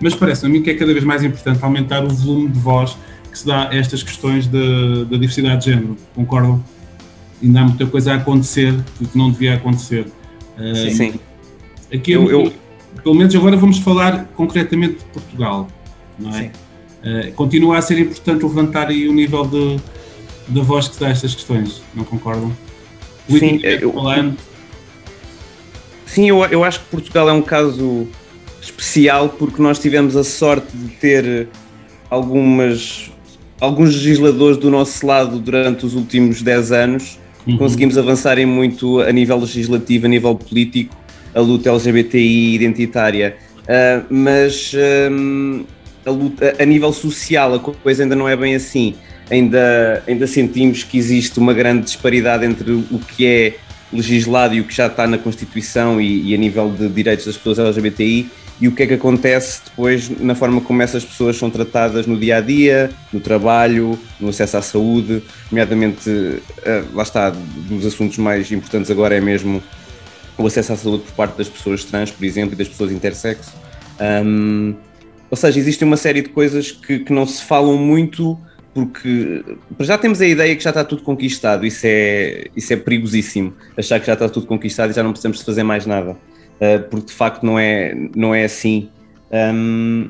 [0.00, 2.96] Mas parece a mim que é cada vez mais importante aumentar o volume de voz
[3.30, 4.58] que se dá a estas questões da
[5.04, 6.62] da diversidade de género, concordam?
[7.42, 10.06] Ainda há muita coisa a acontecer que que não devia acontecer.
[10.58, 11.14] Eh, Sim.
[11.92, 12.52] Aqui, Eu- eu-
[13.02, 15.68] pelo menos agora vamos falar concretamente de Portugal,
[16.18, 16.42] não é?
[16.44, 16.50] Sim.
[17.02, 19.76] Eh, continua a ser importante levantar aí o nível de,
[20.48, 22.52] de voz que se dá a estas questões, não concordam?
[23.28, 24.36] Sim, eu- falando,
[26.06, 28.08] Sim, eu, eu acho que Portugal é um caso
[28.60, 31.48] especial porque nós tivemos a sorte de ter
[32.08, 33.10] algumas,
[33.60, 37.18] alguns legisladores do nosso lado durante os últimos 10 anos.
[37.46, 37.56] Uhum.
[37.56, 40.94] Conseguimos avançar em muito a nível legislativo, a nível político,
[41.34, 43.36] a luta LGBTI identitária.
[43.68, 44.72] Ah, mas
[45.10, 45.64] hum,
[46.04, 48.94] a, luta, a nível social a coisa ainda não é bem assim.
[49.30, 53.54] Ainda, ainda sentimos que existe uma grande disparidade entre o que é
[53.92, 57.36] legislado e o que já está na Constituição e, e a nível de direitos das
[57.36, 58.28] pessoas LGBTI
[58.60, 62.18] e o que é que acontece depois na forma como essas pessoas são tratadas no
[62.18, 66.10] dia a dia, no trabalho, no acesso à saúde, nomeadamente,
[66.62, 69.62] eh, lá está, dos assuntos mais importantes agora é mesmo
[70.36, 73.52] o acesso à saúde por parte das pessoas trans, por exemplo, e das pessoas intersexo.
[74.00, 74.74] Um,
[75.30, 78.38] ou seja, existe uma série de coisas que, que não se falam muito
[78.72, 79.44] porque
[79.80, 83.98] já temos a ideia que já está tudo conquistado, isso é, isso é perigosíssimo, achar
[83.98, 86.16] que já está tudo conquistado e já não precisamos de fazer mais nada,
[86.60, 88.88] uh, porque de facto não é, não é assim.
[89.32, 90.08] Um,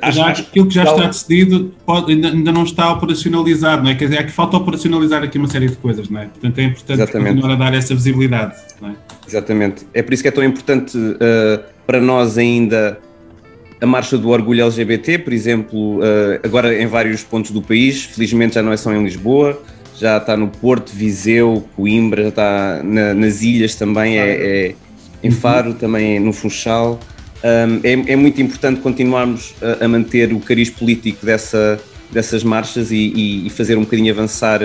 [0.00, 3.90] acho, já acho aquilo que já está decidido pode- ainda, ainda não está operacionalizado, não
[3.90, 3.94] é?
[3.94, 6.26] Quer dizer, é que falta operacionalizar aqui uma série de coisas, não é?
[6.26, 7.34] Portanto, é importante Exatamente.
[7.36, 8.94] continuar a dar essa visibilidade, não é?
[9.26, 9.86] Exatamente.
[9.94, 12.98] É por isso que é tão importante uh, para nós ainda
[13.80, 16.02] a marcha do orgulho LGBT, por exemplo, uh,
[16.44, 19.60] agora em vários pontos do país, felizmente já não é só em Lisboa,
[19.98, 24.28] já está no Porto, Viseu, Coimbra, já está na- nas ilhas também, é,
[24.68, 24.74] é
[25.22, 26.98] em Faro, também é no Funchal.
[27.44, 31.80] Um, é, é muito importante continuarmos a, a manter o cariz político dessa,
[32.10, 34.60] dessas marchas e, e- e fazer um bocadinho avançar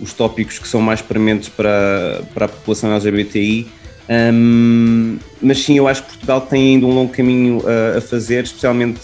[0.00, 3.66] os tópicos que são mais prementes para, para a população LGBTI.
[4.08, 8.44] Um, mas sim, eu acho que Portugal tem ainda um longo caminho a, a fazer,
[8.44, 8.98] especialmente,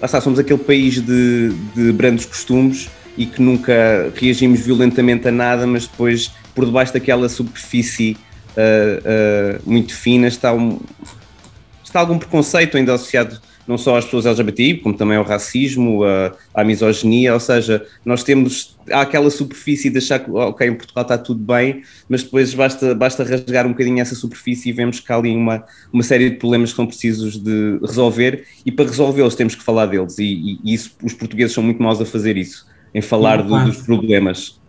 [0.00, 5.32] lá está, somos aquele país de, de brandos costumes e que nunca reagimos violentamente a
[5.32, 8.16] nada, mas depois, por debaixo daquela superfície
[8.56, 10.78] uh, muito fina, está, um,
[11.84, 16.32] está algum preconceito ainda associado não só às pessoas LGBTI, como também ao racismo, à,
[16.52, 21.02] à misoginia, ou seja, nós temos, há aquela superfície de achar que, ok, em Portugal
[21.02, 25.12] está tudo bem, mas depois basta, basta rasgar um bocadinho essa superfície e vemos que
[25.12, 29.36] há ali uma, uma série de problemas que são precisos de resolver e para resolvê-los
[29.36, 32.36] temos que falar deles e, e- e isso, os portugueses são muito maus a fazer
[32.36, 34.60] isso, em falar do- dos problemas.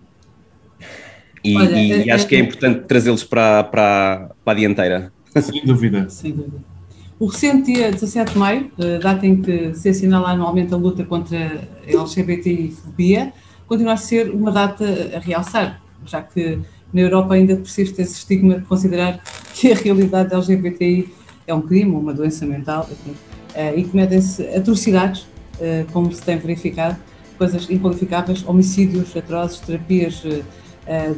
[1.43, 5.11] E, Olha, e é- acho é- que é importante trazê-los para, para, para a dianteira.
[5.41, 6.07] Sem dúvida.
[6.09, 6.73] Sem dúvida.
[7.19, 11.03] O recente dia 17 de maio, eh, data em que se assinala anualmente a luta
[11.05, 13.31] contra a LGBTI-fobia,
[13.67, 14.83] continua a ser uma data
[15.15, 16.59] a realçar, já que
[16.91, 19.21] na Europa ainda persiste esse estigma de considerar
[19.53, 21.09] que a realidade da LGBTI
[21.47, 23.15] é um crime, uma doença mental, enfim,
[23.55, 25.25] eh, e cometem-se atrocidades,
[25.61, 26.97] eh, como se tem verificado,
[27.37, 30.23] coisas inqualificáveis, homicídios atrozes, terapias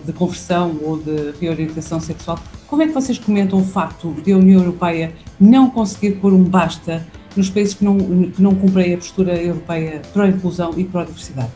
[0.05, 2.39] de conversão ou de reorientação sexual.
[2.67, 6.43] Como é que vocês comentam o facto de a União Europeia não conseguir pôr um
[6.43, 11.49] basta nos países que não, que não cumprem a postura europeia pró-inclusão e pró-diversidade?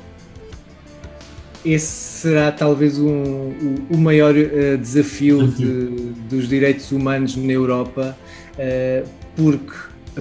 [1.66, 8.18] Esse será talvez um- o, o maior eh, desafio de- dos direitos humanos na Europa,
[8.58, 9.04] eh,
[9.36, 9.74] porque,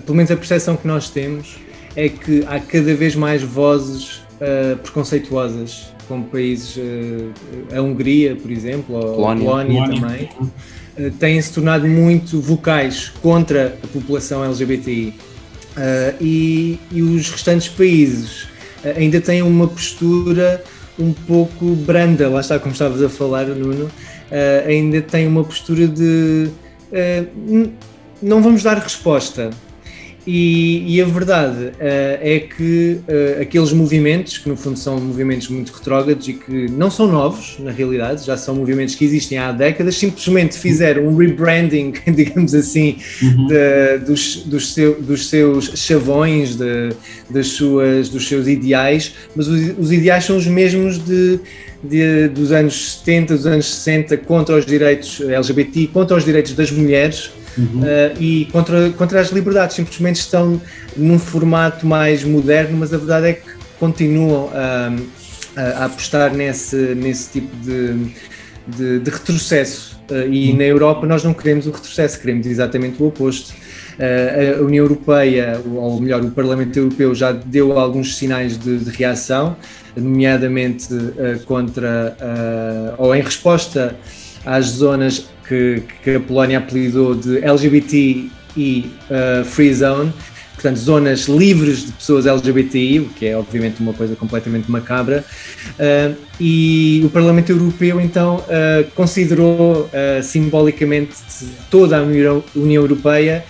[0.05, 1.59] pelo menos a percepção que nós temos,
[1.94, 8.50] é que há cada vez mais vozes eh, preconceituosas, como países, eh, a Hungria, por
[8.50, 9.44] exemplo, ou a Polónia.
[9.44, 10.00] Polónia, Polónia.
[10.00, 10.30] também,
[10.96, 15.14] eh, têm-se tornado muito vocais contra a população LGBTI.
[15.76, 18.48] Uh, e, e os restantes países
[18.96, 20.64] ainda têm uma postura
[20.98, 23.88] um pouco branda, lá está como estavas a falar, Nuno,
[24.66, 26.50] ainda têm uma postura de
[28.20, 29.50] não vamos dar resposta,
[30.30, 35.48] e, e, a verdade uh, é que uh, aqueles movimentos, que no fundo são movimentos
[35.48, 39.52] muito retrógrados e que não são novos, na realidade, já são movimentos que existem há
[39.52, 43.46] décadas, simplesmente fizeram um rebranding, digamos assim, uhum.
[43.46, 46.90] de, dos, dos, seu, dos, seus chavões, de,
[47.30, 51.40] das suas, dos seus ideais, mas os, os ideais são os mesmos de,
[51.82, 56.70] de, dos anos 70, dos anos 60, contra os direitos LGBT, contra os direitos das
[56.70, 57.80] mulheres uhum.
[57.80, 59.76] uh, e contra, contra as liberdades.
[59.76, 60.60] Simplesmente estão
[60.96, 64.92] num formato mais moderno, mas a verdade é que continuam a,
[65.56, 68.12] a apostar nesse, nesse tipo de,
[68.66, 69.98] de, de retrocesso.
[70.10, 70.56] Uh, e uhum.
[70.56, 73.52] na Europa nós não queremos o retrocesso, queremos exatamente o oposto.
[73.98, 78.90] Uh, a União Europeia, ou melhor, o Parlamento Europeu já deu alguns sinais de, de
[78.90, 79.56] reação,
[79.96, 82.16] nomeadamente uh, contra,
[82.96, 83.96] ou em resposta
[84.46, 90.12] às zonas que, que a Polónia apelidou de LGBT e uh, Free Zone,
[90.54, 95.24] portanto, zonas livres de pessoas LGBTI, o que é obviamente uma coisa completamente macabra,
[95.78, 101.14] uh, e o Parlamento Europeu então uh, considerou uh, simbolicamente
[101.70, 103.44] toda a União, Europeia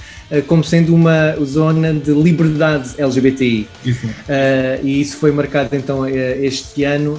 [0.47, 3.67] como sendo uma zona de liberdade LGBTI.
[3.83, 4.07] Isso.
[4.83, 7.19] e isso foi marcado então este ano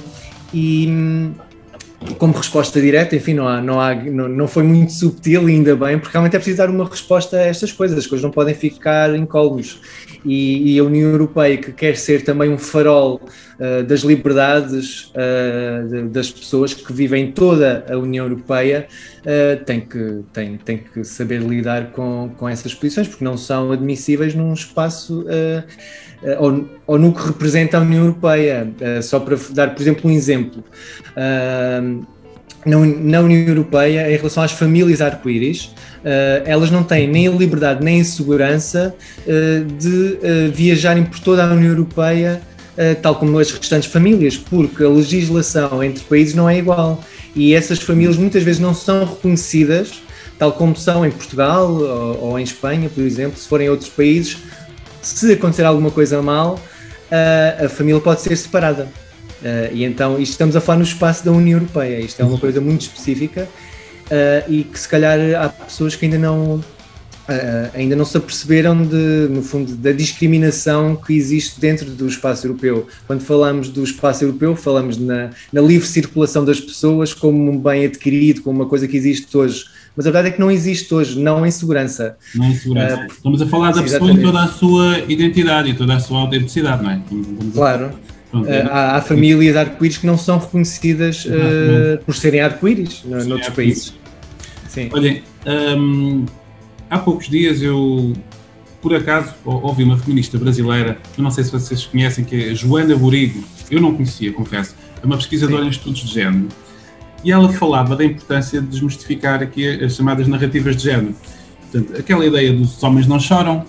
[0.54, 1.32] e hum,
[2.18, 5.98] como resposta direta, enfim, não, há, não, há, não, não foi muito subtil, ainda bem,
[5.98, 9.14] porque realmente é preciso dar uma resposta a estas coisas, as coisas não podem ficar
[9.14, 9.78] incólumes.
[10.24, 13.20] E, e a União Europeia, que quer ser também um farol
[13.60, 18.88] uh, das liberdades uh, das pessoas que vivem em toda a União Europeia,
[19.20, 23.70] uh, tem, que, tem, tem que saber lidar com, com essas posições, porque não são
[23.70, 25.24] admissíveis num espaço
[26.22, 28.68] eh, ou, ou, no que representa a União Europeia.
[28.80, 30.62] Eh, só para dar, por exemplo, um exemplo.
[32.66, 35.74] Na, União Europeia, em relação às famílias arco-íris,
[36.44, 38.94] elas não têm nem a liberdade nem a segurança
[39.78, 42.42] de viajarem por toda a União Europeia,
[43.02, 47.02] tal como as restantes famílias, porque a legislação entre países não é igual.
[47.34, 50.02] E essas famílias muitas vezes não são reconhecidas,
[50.38, 54.38] tal como são em Portugal ou, ou em Espanha, por exemplo, se forem outros países,
[55.02, 58.88] se acontecer alguma coisa mal, uh, a família pode ser separada.
[59.42, 62.38] Uh, e então, isto estamos a falar no espaço da União Europeia, isto é uma
[62.38, 63.48] coisa muito específica
[64.48, 66.60] e que se calhar há pessoas que ainda não,
[67.74, 72.86] ainda não se aperceberam de, no fundo, da discriminação que existe dentro do espaço europeu.
[73.06, 77.84] Quando falamos do espaço europeu, falamos na, na livre circulação das pessoas como um bem
[77.84, 79.64] adquirido, como uma coisa que existe hoje
[79.96, 82.16] mas a verdade é que não existe hoje, não em segurança.
[82.34, 83.02] Não em segurança.
[83.02, 86.20] Uh, Estamos a falar da pessoa em toda a sua identidade e toda a sua
[86.20, 87.00] autenticidade, não é?
[87.52, 87.90] claro.
[88.30, 93.16] Pronto, uh, há, há, famílias arco-íris que não são reconhecidas uh, por serem arco-íris no,
[93.16, 93.92] noutros arco países.
[94.68, 94.88] Sim.
[94.92, 95.22] Olhem,
[95.76, 96.24] um,
[96.90, 98.12] há poucos dias eu,
[98.82, 102.96] por acaso, ouvi uma feminista brasileira, eu não sei se vocês conhecem, que é Joana
[102.96, 105.68] Burigo, eu não conhecia, confesso, é uma pesquisadora Sim.
[105.68, 106.48] em estudos de género
[107.22, 111.14] e ela falava da importância de desmistificar aqui as chamadas narrativas de género.
[111.70, 113.64] Portanto, aquela ideia dos homens não choram,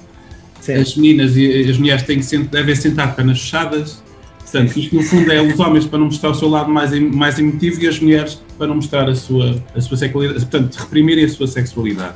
[0.60, 0.74] Sim.
[0.74, 4.02] as meninas e as mulheres têm que, devem sentar pernas fechadas.
[4.40, 7.40] Portanto, isto no fundo é os homens para não mostrar o seu lado mais, mais
[7.40, 11.30] emotivo e as mulheres para não mostrar a sua, a sua sexualidade, portanto, reprimirem a
[11.30, 12.16] sua sexualidade.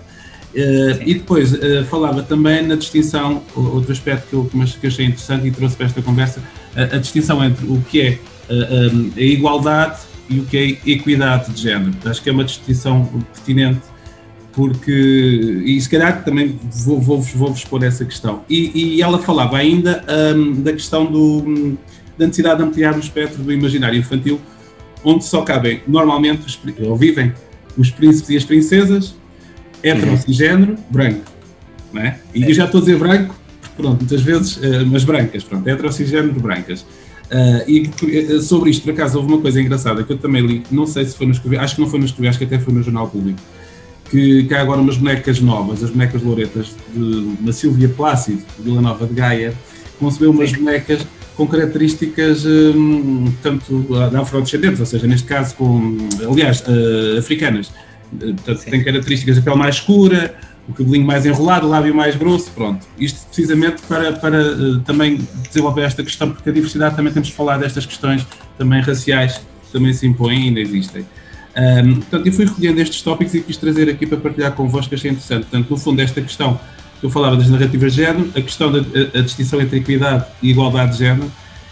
[0.56, 5.06] Uh, e depois uh, falava também na distinção, outro aspecto que eu, que eu achei
[5.06, 6.42] interessante e trouxe para esta conversa,
[6.74, 11.52] a, a distinção entre o que é a, a igualdade e o que é equidade
[11.52, 11.92] de género.
[12.06, 13.82] Acho que é uma distinção pertinente,
[14.54, 18.44] porque, e se calhar também vou-vos vou, vou, vou expor essa questão.
[18.50, 20.04] E, e ela falava ainda
[20.36, 21.78] um, da questão do,
[22.18, 24.40] da necessidade de ampliar o espectro do imaginário infantil,
[25.04, 27.34] onde só cabem normalmente, ou vivem,
[27.78, 29.16] os príncipes e as princesas,
[29.90, 30.78] heterossexgênero, uhum.
[30.90, 31.22] branco.
[31.94, 32.20] Não é?
[32.34, 33.36] E eu já estou a dizer branco,
[33.78, 36.82] pronto, muitas vezes, uh, mas brancas, pronto, heterossexgênero, brancas.
[36.82, 40.64] Uh, e eh, sobre isto, por acaso, houve uma coisa engraçada que eu também li,
[40.70, 42.60] não sei se foi no escrever, acho que não foi no escrever, acho que até
[42.60, 43.40] foi no Jornal Público,
[44.12, 48.64] que, que há agora umas bonecas novas, as bonecas louretas de uma Silvia Plácido, de
[48.64, 49.56] Vila Nova de Gaia,
[50.00, 55.98] concebeu umas bonecas com características um, tanto da afrodescendentes, ou seja, neste caso com,
[56.30, 57.72] aliás, uh, africanas.
[58.12, 60.36] Portanto, tem características da pele mais escura,
[60.68, 62.86] o cabelinho mais enrolado, o lábio mais grosso, pronto.
[62.98, 67.34] Isto precisamente para, para uh, também desenvolver esta questão, porque a diversidade também temos de
[67.36, 68.26] falar destas questões
[68.58, 71.06] também raciais que também se impõem e ainda existem.
[71.56, 75.12] Um, portanto, eu fui recolhendo estes tópicos e quis trazer aqui para partilhar convosco, achei
[75.12, 75.44] interessante.
[75.44, 76.60] Portanto, no fundo, esta questão
[77.00, 80.26] que eu falava das narrativas de género, a questão da a, a distinção entre equidade
[80.42, 81.32] e igualdade de género,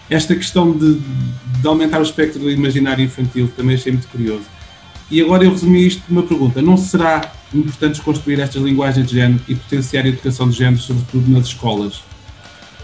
[0.10, 1.00] esta questão de,
[1.62, 4.46] de aumentar o espectro do imaginário infantil também achei muito curioso.
[5.10, 9.42] E agora eu resumi isto numa pergunta: não será importante construir estas linguagens de género
[9.48, 12.02] e potenciar a educação de género, sobretudo nas escolas?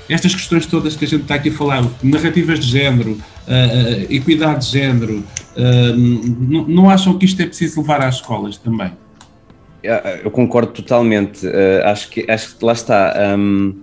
[0.08, 4.66] Estas questões todas que a gente está aqui a falar, narrativas de género, uh, equidade
[4.66, 5.24] de género,
[5.56, 8.92] uh, não acham que isto é preciso levar às escolas também?
[9.82, 11.48] Eu concordo totalmente.
[11.86, 13.14] acho, que, acho que lá está.
[13.38, 13.76] Um,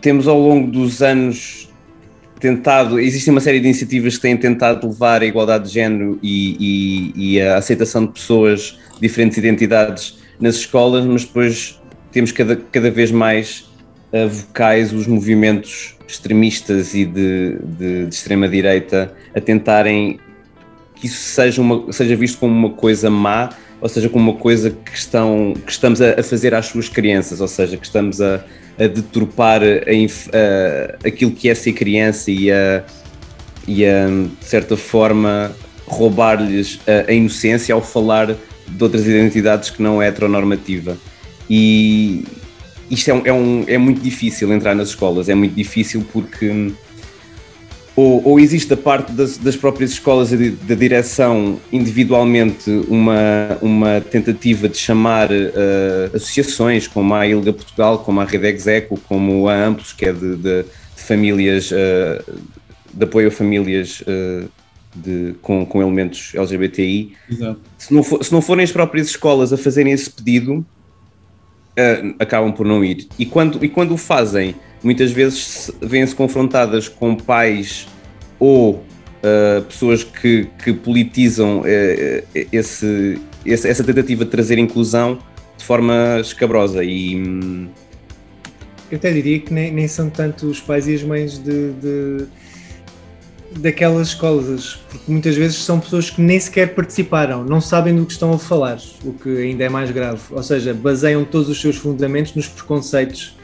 [0.00, 1.67] temos ao longo dos anos
[2.38, 7.12] tentado, existe uma série de iniciativas que têm tentado levar a igualdade de género e,
[7.16, 11.80] e, e a aceitação de pessoas de diferentes identidades nas escolas, mas depois
[12.12, 13.68] temos cada, cada vez mais
[14.12, 20.18] uh, vocais os movimentos extremistas e de, de, de extrema-direita a tentarem
[20.94, 24.70] que isso seja, uma, seja visto como uma coisa má, ou seja, como uma coisa
[24.70, 28.44] que, estão, que estamos a, a fazer às suas crianças, ou seja, que estamos a,
[28.78, 32.84] a deturpar a, a, aquilo que é ser criança e a,
[33.66, 35.52] e a de certa forma,
[35.86, 38.36] roubar-lhes a, inocência ao falar
[38.66, 40.96] de outras identidades que não é heteronormativa.
[41.50, 42.24] E
[42.90, 46.72] isto é, um, é, um, é muito difícil entrar nas escolas, é muito difícil porque
[47.98, 54.68] ou, ou existe da parte das, das próprias escolas da direção individualmente uma, uma tentativa
[54.68, 59.92] de chamar uh, associações como a ILGA Portugal, como a Rede Execo, como a Amplos,
[59.92, 62.40] que é de, de, de famílias, uh,
[62.94, 64.48] de apoio a famílias uh,
[64.94, 67.16] de, com, com elementos LGBTI.
[67.28, 67.60] Exato.
[67.76, 70.64] Se, não for, se não forem as próprias escolas a fazerem esse pedido,
[72.20, 73.08] acabam por não ir.
[73.18, 77.86] E quando, e quando o fazem muitas vezes vêm-se confrontadas com pais
[78.38, 81.64] ou uh, pessoas que, que politizam uh,
[82.52, 85.18] esse, esse, essa tentativa de trazer inclusão
[85.56, 87.68] de forma escabrosa e hum,
[88.90, 92.26] eu até diria que nem, nem são tanto os pais e as mães de, de,
[93.58, 98.12] daquelas escolas, porque muitas vezes são pessoas que nem sequer participaram, não sabem do que
[98.12, 100.22] estão a falar, o que ainda é mais grave.
[100.30, 103.36] Ou seja, baseiam todos os seus fundamentos nos preconceitos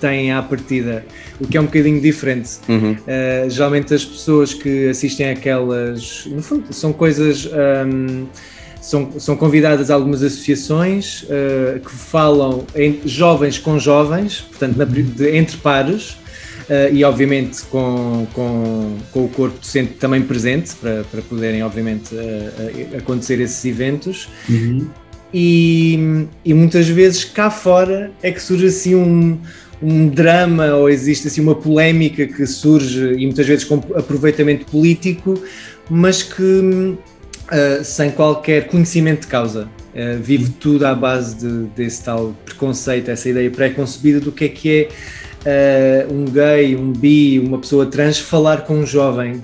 [0.00, 1.04] têm à partida,
[1.40, 2.58] o que é um bocadinho diferente.
[2.68, 2.92] Uhum.
[2.92, 7.46] Uh, geralmente as pessoas que assistem aquelas, no fundo, são coisas.
[7.86, 8.26] Um,
[8.80, 14.84] são, são convidadas a algumas associações uh, que falam em jovens com jovens, portanto, na,
[14.84, 21.04] de, entre pares, uh, e obviamente com, com, com o corpo docente também presente, para,
[21.04, 24.28] para poderem, obviamente, uh, acontecer esses eventos.
[24.48, 24.88] Uhum.
[25.32, 29.38] E, e, muitas vezes cá fora é que surge assim um,
[29.82, 35.42] um drama ou existe assim uma polémica que surge e muitas vezes com aproveitamento político,
[35.88, 36.96] mas que uh,
[37.82, 39.68] sem qualquer conhecimento de causa.
[39.94, 44.48] Uh, vive tudo à base de, desse tal preconceito, essa ideia pré-concebida do que é
[44.48, 44.88] que
[45.44, 49.42] é uh, um gay, um bi, uma pessoa trans falar com um jovem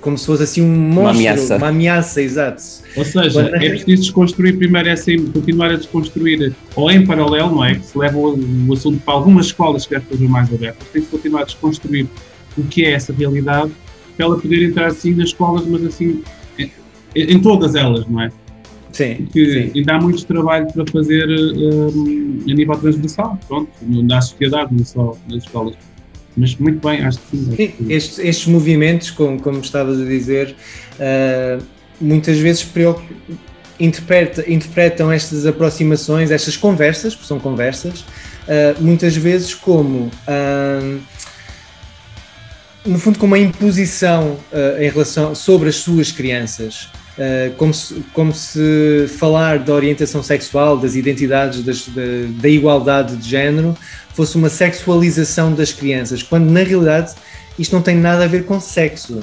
[0.00, 2.62] como se fosse assim um monstro, uma ameaça, uma ameaça exato.
[2.96, 3.54] Ou seja, Quando...
[3.54, 7.74] é preciso desconstruir primeiro essa, continuar a desconstruir, ou em paralelo, não é?
[7.74, 11.42] Que se leva o, assunto para algumas escolas que estejam mais abertas, tem que continuar
[11.42, 12.06] a desconstruir
[12.56, 13.70] o que é essa realidade,
[14.16, 16.22] para ela poder entrar assim nas escolas, mas assim,
[16.58, 16.70] em,
[17.14, 18.30] em todas elas, não é?
[18.92, 19.78] Sim, Porque sim.
[19.78, 25.16] ainda há muito trabalho para fazer um, a nível transversal, pronto, na sociedade, não só
[25.28, 25.74] nas escolas.
[26.36, 27.56] Mas muito bem, acho que sim.
[27.56, 30.54] sim estes, estes, movimentos, como, como estavas a dizer,
[30.94, 31.62] uh,
[32.00, 32.66] muitas vezes
[33.78, 40.10] interpreta, interpretam estas aproximações, estas conversas, porque são conversas, uh, muitas vezes como.
[40.26, 41.00] Uh,
[42.86, 44.38] no fundo, como uma imposição
[44.78, 46.88] em relação sobre as suas crianças,
[47.20, 52.02] Uh, como, se, como se falar da orientação sexual, das identidades, das, da,
[52.40, 53.76] da, igualdade de género,
[54.14, 57.14] fosse uma sexualização das crianças, quando na realidade
[57.58, 59.22] isto não tem nada a ver com sexo.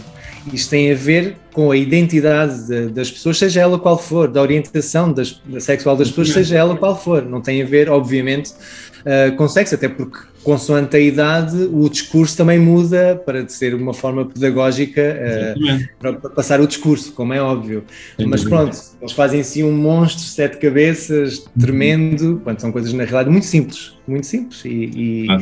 [0.53, 4.41] Isto tem a ver com a identidade de, das pessoas, seja ela qual for, da
[4.41, 7.23] orientação das, da sexual das pessoas, seja ela qual for.
[7.23, 12.37] Não tem a ver, obviamente, uh, com sexo, até porque, consoante a idade, o discurso
[12.37, 17.41] também muda para ser uma forma pedagógica uh, para, para, passar o discurso, como é
[17.41, 17.83] óbvio.
[18.25, 23.29] Mas pronto, eles fazem assim um monstro, sete cabeças, tremendo, quando são coisas na realidade
[23.29, 25.37] muito simples, muito simples e, e ah,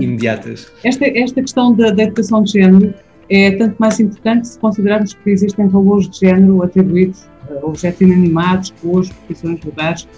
[0.00, 0.72] imediatas.
[0.82, 2.94] Esta, esta questão da, da educação de género
[3.28, 8.72] é tanto mais importante se considerarmos que existem valores de género atribuídos a objetos inanimados,
[8.80, 10.08] cores, profissões, lugares,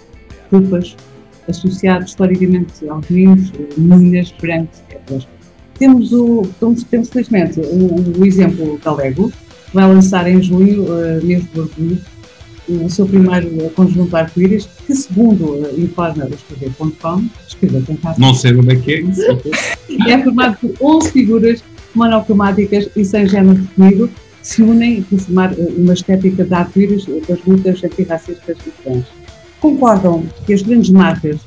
[0.49, 0.95] culpas,
[1.47, 5.27] associados historicamente aos meninos, meninas, brancos, etc.
[5.77, 10.83] Temos, o, temos, temos felizmente, o, o, exemplo da Lego, que vai lançar em junho,
[10.83, 11.97] uh, mês de orgulho,
[12.69, 17.83] o seu primeiro conjunto arco-íris, que segundo uh, informa o escrever.com, escrever
[18.17, 20.13] Não sei onde é que é.
[20.13, 21.63] é formado por 11 figuras
[21.95, 24.09] monocromáticas e sem género definido
[24.41, 29.20] se unem para formar uma estética de arco-íris das lutas antirracistas e trans.
[29.61, 31.39] Concordam que as grandes marcas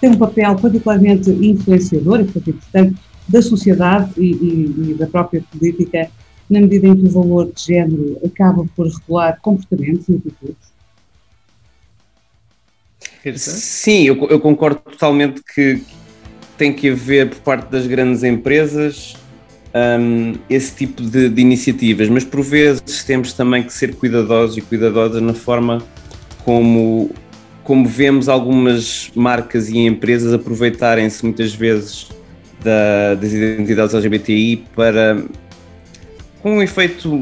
[0.00, 2.96] têm um papel particularmente influenciador e importante
[3.28, 6.10] da sociedade e, e, e da própria política,
[6.48, 10.70] na medida em que o valor de género acaba por regular comportamentos e atitudes?
[13.36, 15.82] Sim, eu, eu, concordo totalmente que
[16.56, 19.14] tem que haver por parte das grandes empresas
[19.74, 24.62] um, esse tipo de, de, iniciativas, mas por vezes temos também que ser cuidadosos e
[24.62, 25.82] cuidadosas na forma
[26.44, 27.10] como,
[27.64, 32.08] como vemos algumas marcas e empresas aproveitarem-se muitas vezes
[32.62, 35.22] da, das identidades LGBTI para
[36.42, 37.20] com um efeito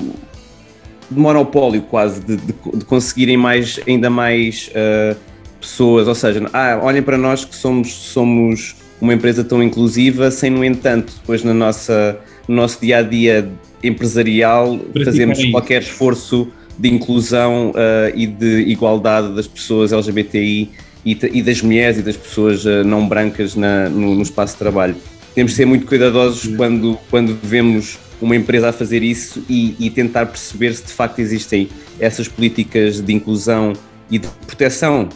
[1.10, 5.16] de monopólio quase, de, de, de conseguirem mais, ainda mais uh,
[5.60, 10.50] pessoas, ou seja, ah, olhem para nós que somos, somos uma empresa tão inclusiva, sem
[10.50, 13.50] no entanto, depois na nossa, no nosso dia a dia
[13.82, 16.48] empresarial fazemos qualquer esforço
[16.78, 20.70] de inclusão uh, e de igualdade das pessoas LGBTI
[21.04, 24.58] e, e das mulheres e das pessoas uh, não brancas na, no, no, espaço de
[24.60, 24.96] trabalho.
[25.34, 29.90] Temos de ser muito cuidadosos quando, quando vemos uma empresa a fazer isso e, e
[29.90, 31.68] tentar perceber se de facto existem
[31.98, 33.72] essas políticas de inclusão
[34.10, 35.08] e de proteção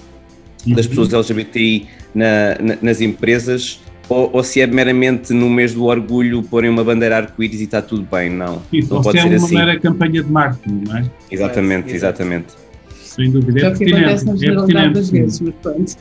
[0.67, 5.85] das pessoas LGBTI na, na, nas empresas ou, ou, se é meramente no mês do
[5.85, 8.63] orgulho porem uma bandeira arco-íris e está tudo bem, não.
[8.73, 9.55] Isso, não pode ser é uma assim.
[9.55, 11.05] mera campanha de marketing, não é?
[11.31, 12.47] Exatamente, é, exatamente.
[13.01, 14.47] Sem dúvida, é pertinente.
[14.47, 15.11] É pertinente.
[15.11, 15.97] Vezes, mas pronto.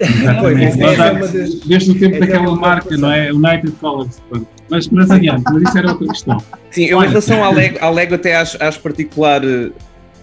[0.00, 0.82] Exatamente.
[0.82, 3.32] É desde o tempo é daquela marca, não é?
[3.32, 4.22] United Colors.
[4.70, 6.38] Mas, mas adiante, mas isso era outra questão.
[6.70, 9.70] Sim, eu em relação à Lego, à Lego até acho, acho particular eh,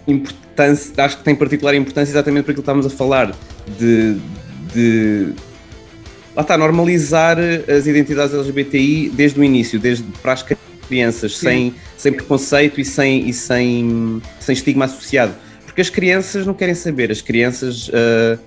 [0.06, 3.32] importância, acho que tem particular importância exatamente para aquilo que estávamos a falar,
[3.78, 4.16] de,
[4.72, 5.32] de
[6.36, 10.44] lá está, normalizar as identidades LGBTI desde o início, desde para as
[10.86, 15.34] crianças, sem, sem preconceito e, sem, e sem, sem estigma associado.
[15.64, 18.38] Porque as crianças não querem saber, as crianças, uh,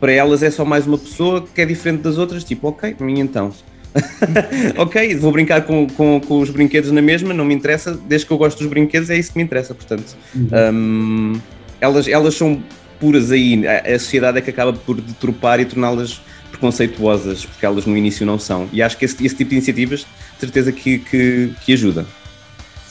[0.00, 3.20] para elas é só mais uma pessoa que é diferente das outras, tipo, ok, mim
[3.20, 3.52] então.
[4.76, 8.32] ok, vou brincar com, com, com, os brinquedos na mesma, não me interessa, desde que
[8.32, 10.16] eu gosto dos brinquedos é isso que me interessa, portanto.
[10.34, 10.48] Uhum.
[10.72, 11.40] Um,
[11.80, 12.62] elas, elas são
[12.98, 16.20] puras aí, a, a, sociedade é que acaba por deturpar e torná-las
[16.54, 18.68] preconceituosas, porque elas no início não são.
[18.72, 22.06] E acho que esse, esse tipo de iniciativas, de certeza que, que, que ajuda.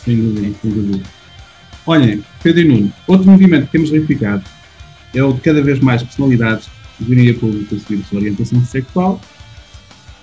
[0.04, 1.04] Sem dúvida, sem dúvida.
[1.86, 4.44] Olhem, Pedro e Nuno, outro movimento que temos verificado
[5.14, 9.20] é o de cada vez mais personalidades virem a público a sua orientação sexual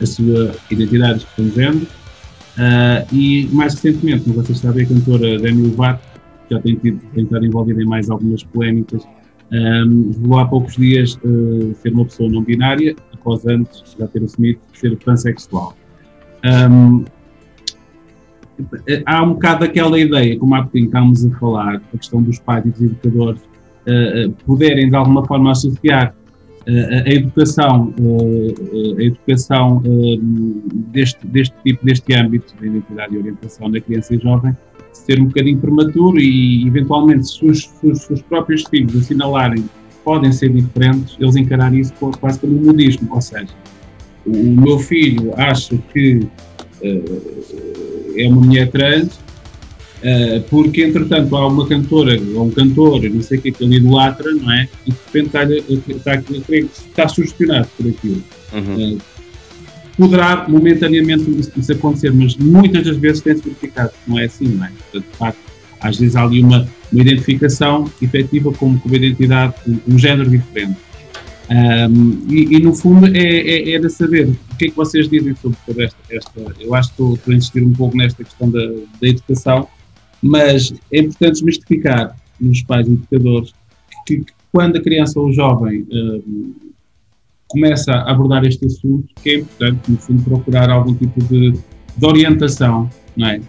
[0.01, 1.87] a sua identidade de género.
[2.57, 6.01] Uh, e mais recentemente, como vocês sabem, a cantora Demi Lovato,
[6.49, 9.03] que já tem, tido, tem estado envolvida em mais algumas polémicas,
[9.53, 14.23] um, revelou há poucos dias uh, ser uma pessoa não binária, após antes já ter
[14.25, 15.77] assumido ser transexual.
[16.45, 17.05] Um,
[19.07, 22.65] há um bocado aquela ideia, como há bocadinho estávamos a falar, a questão dos pais
[22.65, 26.15] e dos educadores uh, poderem de alguma forma associar
[27.07, 27.93] a educação,
[28.99, 29.83] a educação
[30.93, 34.55] deste, deste tipo, deste âmbito de identidade e orientação da criança e jovem,
[34.93, 39.65] ser um bocadinho prematuro e, eventualmente, se os, se os próprios filhos assinalarem
[40.11, 43.47] podem ser diferentes, eles encararem isso quase como um modismo, ou seja,
[44.27, 46.27] o meu filho acha que
[46.83, 49.21] uh, é uma mulher trans,
[50.01, 53.77] Uh, porque entretanto há uma cantora ou um cantor, não sei o que, que ele
[53.77, 54.67] idolatra, não é?
[54.87, 58.25] E de repente está, está, está sugestionado por aquilo.
[58.51, 58.95] Uhum.
[58.95, 58.99] Uh,
[59.99, 64.49] poderá momentaneamente isso, isso, acontecer, mas muitas das vezes tem-se verificado que não é assim,
[64.49, 64.71] não é?
[64.71, 65.39] Portanto, de facto,
[65.83, 70.29] às vezes há ali uma, uma identificação efetiva como com uma identidade, um, um género
[70.29, 70.77] diferente.
[71.51, 75.09] Um, e, e, no fundo é, é, é, de saber o que é que vocês
[75.09, 76.41] dizem sobre, esta, esta.
[76.61, 78.65] Eu acho que estou, estou a insistir um pouco nesta questão da,
[79.01, 79.69] da educação
[80.23, 83.53] mas é importante desmistificar nos pais educadores
[84.07, 86.55] que, que quando a criança ou o jovem uh,
[87.49, 92.07] começa a abordar este assunto, que é importante, no fundo, procurar algum tipo de, de
[92.07, 93.41] orientação, não é?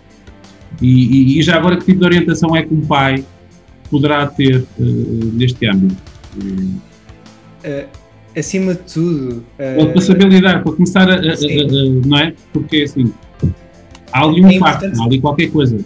[0.82, 3.26] E, e, e, já agora, que tipo de orientação é que um pai
[3.92, 4.84] poderá ter uh,
[5.34, 6.02] neste âmbito?
[6.38, 7.88] Uh,
[8.36, 9.44] acima de tudo.
[9.60, 12.34] Uh, para saber lidar, para começar a, a, a, a, não é?
[12.54, 13.14] Porque assim,
[14.12, 15.78] há ali um é facto, há ali qualquer coisa.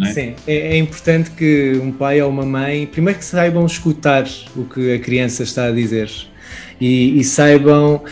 [0.00, 0.12] É?
[0.12, 4.24] Sim, é, é, importante que um pai ou uma mãe, primeiro que saibam escutar
[4.54, 6.08] o que a criança está a dizer
[6.80, 8.02] e, e saibam,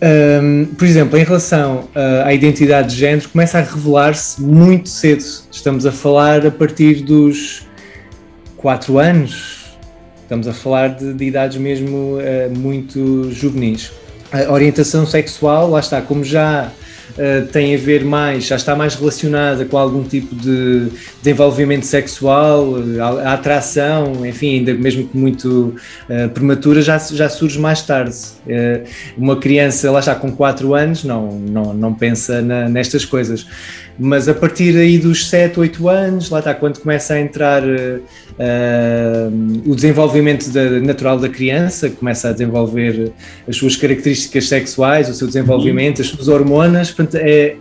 [0.00, 5.24] um, por exemplo, em relação uh, à identidade de género, começa a revelar-se muito cedo.
[5.50, 7.66] Estamos a falar a partir dos
[8.62, 9.76] 4 anos,
[10.22, 13.90] estamos a falar de, de idades mesmo uh, muito juvenis.
[14.32, 16.70] A orientação sexual, lá está, como já
[17.10, 20.88] uh, tem a ver mais, já está mais relacionada com algum tipo de
[21.20, 25.74] desenvolvimento sexual, a, a atração, enfim, ainda mesmo que muito
[26.08, 28.16] uh, prematura, já, já surge mais tarde.
[28.46, 28.88] Uh,
[29.18, 33.44] uma criança, lá está, com 4 anos, não, não, não pensa na, nestas coisas
[33.98, 38.02] mas a partir aí dos 7, 8 anos, lá está, quando começa a entrar uh,
[39.66, 43.12] o desenvolvimento da, natural da criança, começa a desenvolver
[43.46, 47.56] as suas características sexuais, o seu desenvolvimento, as suas hormonas, portanto, é,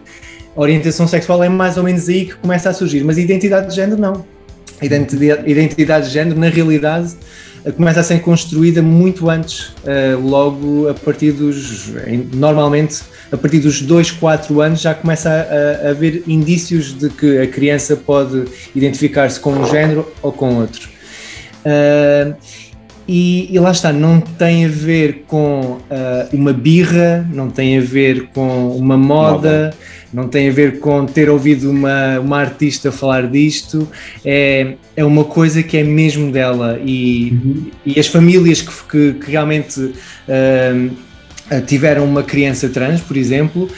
[0.56, 3.70] a orientação sexual é mais ou menos aí que começa a surgir, mas a identidade
[3.70, 4.26] de género não.
[4.82, 7.14] Identidade, identidade de género, na realidade,
[7.76, 11.92] começa a ser construída muito antes, uh, logo a partir dos.
[12.34, 13.02] Normalmente,
[13.32, 17.48] a partir dos 2, 4 anos, já começa a, a haver indícios de que a
[17.48, 18.46] criança pode
[18.76, 20.90] identificar-se com um género ou com outro.
[21.66, 22.36] Uh,
[23.08, 25.80] e, e, lá está, não tem a ver com uh,
[26.32, 29.36] uma birra, não tem a ver com uma moda.
[29.36, 29.74] moda
[30.14, 33.88] não tem a ver com ter ouvido uma, uma artista falar disto,
[34.26, 37.72] é, é uma coisa que é mesmo dela e, uhum.
[37.86, 43.70] e as famílias que, que, que realmente uh, tiveram uma criança trans, por exemplo,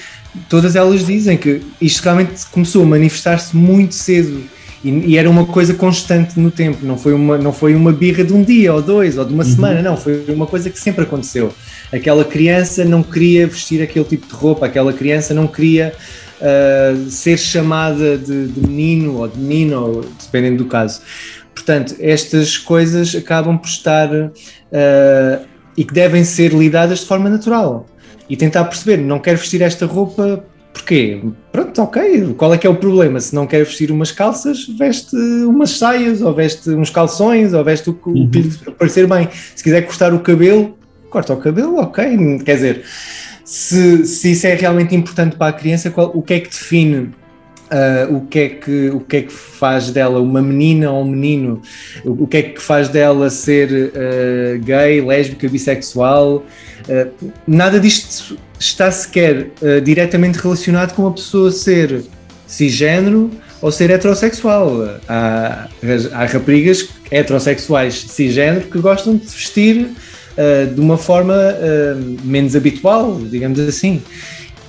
[0.50, 4.44] todas elas dizem que isto realmente começou a manifestar-se muito cedo
[4.84, 8.24] e, e, era uma coisa constante no tempo, não foi, uma, não foi uma birra
[8.24, 9.50] de um dia ou dois ou de uma uhum.
[9.50, 11.54] semana, não, foi uma coisa que sempre aconteceu.
[11.92, 15.94] Aquela criança não queria vestir aquele tipo de roupa, aquela criança não queria
[16.42, 21.02] uh, ser chamada de, de, menino ou de menino, dependendo do caso.
[21.54, 25.46] Portanto, estas coisas acabam por estar uh,
[25.78, 27.86] e que devem ser lidadas de forma natural
[28.30, 31.22] e tentar perceber, não quero vestir esta roupa Porquê?
[31.52, 33.20] Pronto, ok, qual é que é o problema?
[33.20, 37.92] Se não quer vestir umas calças, veste umas saias, ou veste uns calções, ou veste
[37.92, 38.30] o, uhum.
[38.30, 39.30] que lhe parecer bem.
[39.56, 40.76] Se quiser cortar o cabelo,
[41.12, 42.40] corta o cabelo, ok.
[42.44, 42.84] Quer dizer,
[43.44, 47.12] se, se isso é realmente importante para a criança, qual, o que é que define
[47.74, 51.10] Uh, o, que é que, o que é que faz dela uma menina ou um
[51.10, 51.60] menino,
[52.06, 56.46] o, o que é que faz dela ser uh, gay, lésbica, bissexual.
[56.88, 59.48] Uh, nada disto está sequer
[59.84, 62.04] diretamente relacionado com a pessoa ser
[62.46, 65.00] cisgênero ou ser heterossexual.
[65.10, 65.68] Há,
[66.12, 69.90] há raparigas heterossexuais cisgênero que gostam de vestir
[70.38, 74.02] uh, de uma forma uh, menos habitual, digamos assim.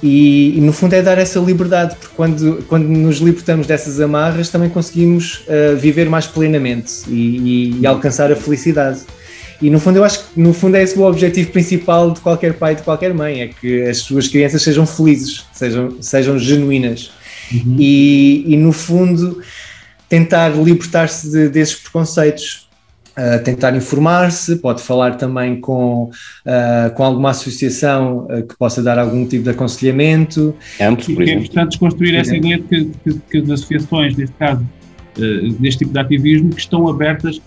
[0.03, 4.51] E, e, no fundo é dar essa liberdade, porque quando, quando nos libertamos dessas amarras
[4.51, 9.01] também conseguimos uh, viver mais plenamente e, e, e, alcançar a felicidade.
[9.63, 12.53] E no fundo eu acho que no fundo é esse o objetivo principal de qualquer
[12.53, 17.11] pai e de qualquer mãe, é que as suas crianças sejam felizes, sejam, sejam genuínas.
[17.51, 17.77] Uhum.
[17.79, 19.41] E, e no fundo
[20.07, 22.69] tentar libertar-se de, desses preconceitos,
[23.17, 28.99] Uh, tentar informar-se, pode falar também com, uh, com alguma associação uh, que possa dar
[28.99, 30.53] algum tipo de aconselhamento.
[30.81, 34.67] Amplo, por é importante desconstruir essa ideia de que, que, que, as associações, neste caso,
[35.61, 37.41] deste tipo de ativismo, que estão abertas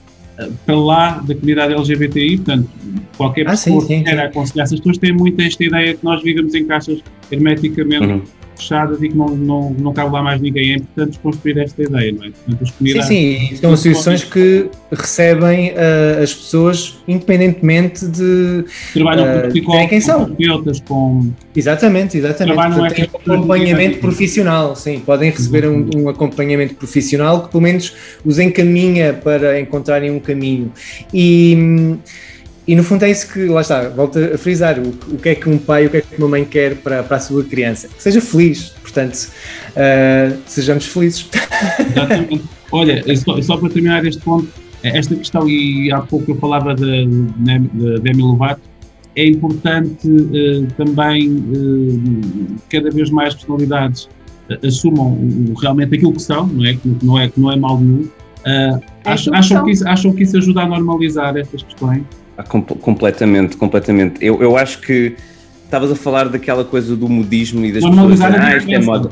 [0.65, 2.69] para lá da comunidade LGBTI, portanto,
[3.17, 6.05] qualquer ah, pessoa sim, sim, que queira aconselhar essas pessoas tem muito esta ideia que
[6.05, 8.21] nós vivemos em caixas hermeticamente uhum
[8.57, 10.73] fechadas e que não, não, não cabe lá mais ninguém.
[10.73, 12.31] É importante desconstruir esta ideia, não é?
[12.31, 18.65] Portanto, sim, sim, são associações que recebem uh, as pessoas independentemente de.
[18.93, 20.19] Trabalham uh, com psicólogos, quem são.
[20.25, 21.31] com terapeutas, com.
[21.55, 22.55] Exatamente, exatamente.
[22.55, 24.99] Portanto, é tem um acompanhamento profissional, sim.
[24.99, 27.93] Podem receber um, um, acompanhamento profissional que pelo menos
[28.25, 30.71] os encaminha para encontrarem um caminho.
[31.13, 31.97] E.
[32.67, 35.35] E no fundo é isso que, lá está, volto a frisar, o, o que é
[35.35, 37.87] que um pai, o que é que uma mãe quer para, para a sua criança?
[37.87, 41.29] Que seja feliz, portanto, uh, sejamos felizes.
[41.79, 42.43] Exatamente.
[42.69, 44.49] Olha, só, só, para terminar este ponto,
[44.83, 48.61] esta questão, e há pouco eu falava de, de, Demi Lovato,
[49.15, 54.09] é importante uh, também uh, cada vez mais personalidades
[54.63, 55.17] assumam
[55.59, 56.73] realmente aquilo que são, não é?
[56.73, 58.09] Que não é, que não é mal nenhum.
[58.45, 62.03] É acham, acham, que isso, acham que isso ajuda a normalizar estas questões?
[62.37, 64.23] Ah, com, completamente, completamente.
[64.23, 65.15] Eu, eu acho que
[65.65, 68.53] estavas a falar daquela coisa do modismo e das Normalizar pessoas.
[68.53, 69.09] Ah, isto é moda.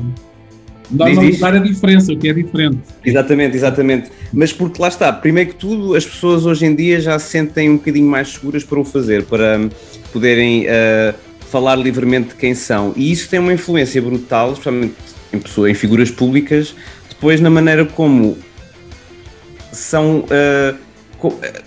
[0.88, 2.78] Normalizar a diferença, o que é diferente.
[3.04, 4.10] Exatamente, exatamente.
[4.32, 7.68] Mas porque lá está, primeiro que tudo, as pessoas hoje em dia já se sentem
[7.68, 9.68] um bocadinho mais seguras para o fazer, para
[10.12, 11.14] poderem uh,
[11.50, 12.92] falar livremente de quem são.
[12.94, 14.94] E isso tem uma influência brutal, especialmente
[15.32, 16.76] em pessoas, em figuras públicas,
[17.08, 18.38] depois na maneira como
[19.72, 20.20] são.
[20.20, 20.85] Uh,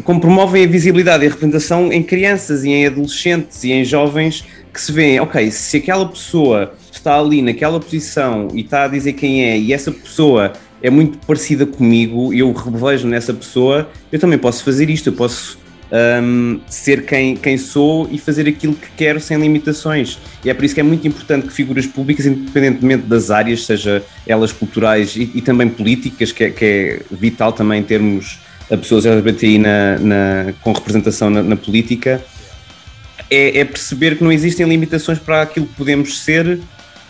[0.03, 4.45] como promovem a visibilidade e a representação em crianças e em adolescentes e em jovens
[4.74, 9.14] que se veem, ok, se aquela pessoa está ali naquela posição e está a dizer
[9.14, 14.38] quem é e essa pessoa é muito parecida comigo eu revejo nessa pessoa, eu também
[14.38, 15.60] posso fazer isto, eu posso
[15.91, 20.20] um, ser quem, quem sou e fazer aquilo que quero sem limitações.
[20.43, 24.03] E é por isso que é muito importante que figuras públicas, independentemente das áreas, seja
[24.26, 28.39] elas culturais e, e também políticas, que é, que é, vital também termos
[28.70, 32.24] a pessoas LGBTI na, na, com representação na, na política,
[33.30, 36.59] é, é, perceber que não existem limitações para aquilo que podemos ser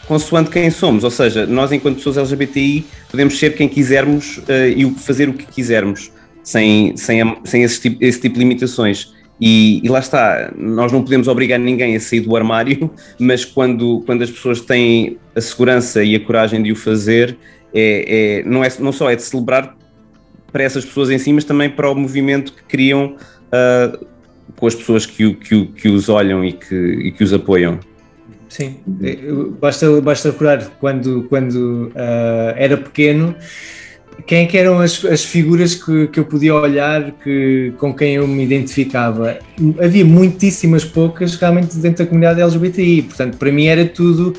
[0.07, 1.03] consoante quem somos.
[1.03, 5.45] Ou seja, nós, enquanto pessoas LGBTI, podemos ser quem quisermos uh, e fazer o que
[5.45, 6.11] quisermos
[6.43, 9.13] sem, sem, sem esse, tipo, esse tipo de limitações.
[9.39, 14.03] E, e, lá está, nós não podemos obrigar ninguém a sair do armário, mas quando,
[14.05, 17.37] quando as pessoas têm a segurança e a coragem de o fazer,
[17.73, 19.77] é, é, não, é, não só é de celebrar
[20.51, 24.05] para essas pessoas em si, mas também para o movimento que criam uh,
[24.55, 27.79] com as pessoas que, que, que os olham e que, e que os apoiam.
[28.47, 28.77] Sim,
[29.59, 33.35] basta, basta recordar quando, quando uh, era pequeno
[34.25, 38.15] quem é que eram as, as figuras que, que eu podia olhar que, com quem
[38.15, 39.37] eu me identificava?
[39.81, 44.33] Havia muitíssimas poucas realmente dentro da comunidade LGBTI, portanto, para mim era tudo.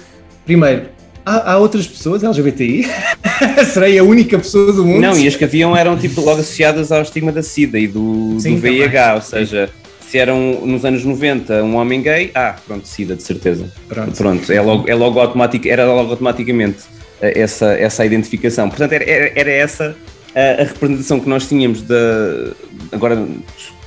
[0.45, 0.87] Primeiro,
[1.31, 2.87] há, há outras pessoas LGBTI?
[3.73, 5.01] Serei a única pessoa do mundo?
[5.01, 8.37] Não, e as que haviam eram tipo logo associadas ao estigma da SIDA e do,
[8.41, 9.15] Sim, do VIH, também.
[9.15, 9.71] ou seja,
[10.01, 13.71] se eram nos anos 90 um homem gay, ah, pronto, SIDA, de certeza.
[13.89, 16.79] Pronto, pronto é logo, é logo automático, era logo automaticamente
[17.21, 18.69] essa, essa identificação.
[18.69, 19.97] Portanto, era, era essa
[20.35, 22.53] a, a, representação que nós tínhamos de,
[22.93, 23.27] agora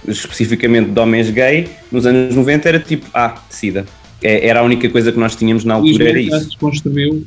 [0.08, 3.86] especificamente de homens gay, nos anos 90 era tipo, ah, SIDA.
[4.24, 6.46] É, era a única coisa que nós tínhamos na altura, era isso.
[6.46, 7.24] desconstruiu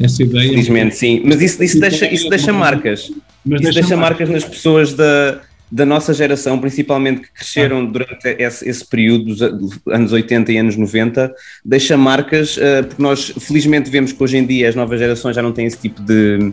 [0.00, 0.48] essa ideia.
[0.48, 1.22] Felizmente, sim.
[1.24, 3.12] Mas isso, isso, deixa, isso deixa marcas.
[3.44, 8.68] Mas isso deixa, marcas nas pessoas da, da nossa geração, principalmente que cresceram durante esse,
[8.68, 14.12] esse, período dos anos 80 e anos 90, deixa marcas, uh, porque nós felizmente vemos
[14.12, 16.52] que hoje em dia as novas gerações já não têm esse tipo de,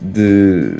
[0.00, 0.76] de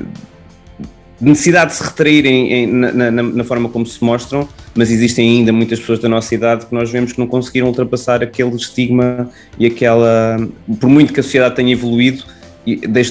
[1.23, 5.53] necessidade de se retraírem em, na, na, na, forma como se mostram, mas existem ainda
[5.53, 9.67] muitas pessoas da nossa idade que nós vemos que não conseguiram ultrapassar aquele estigma e
[9.67, 10.37] aquela.
[10.81, 12.25] Por muito que a sociedade tenha evoluído,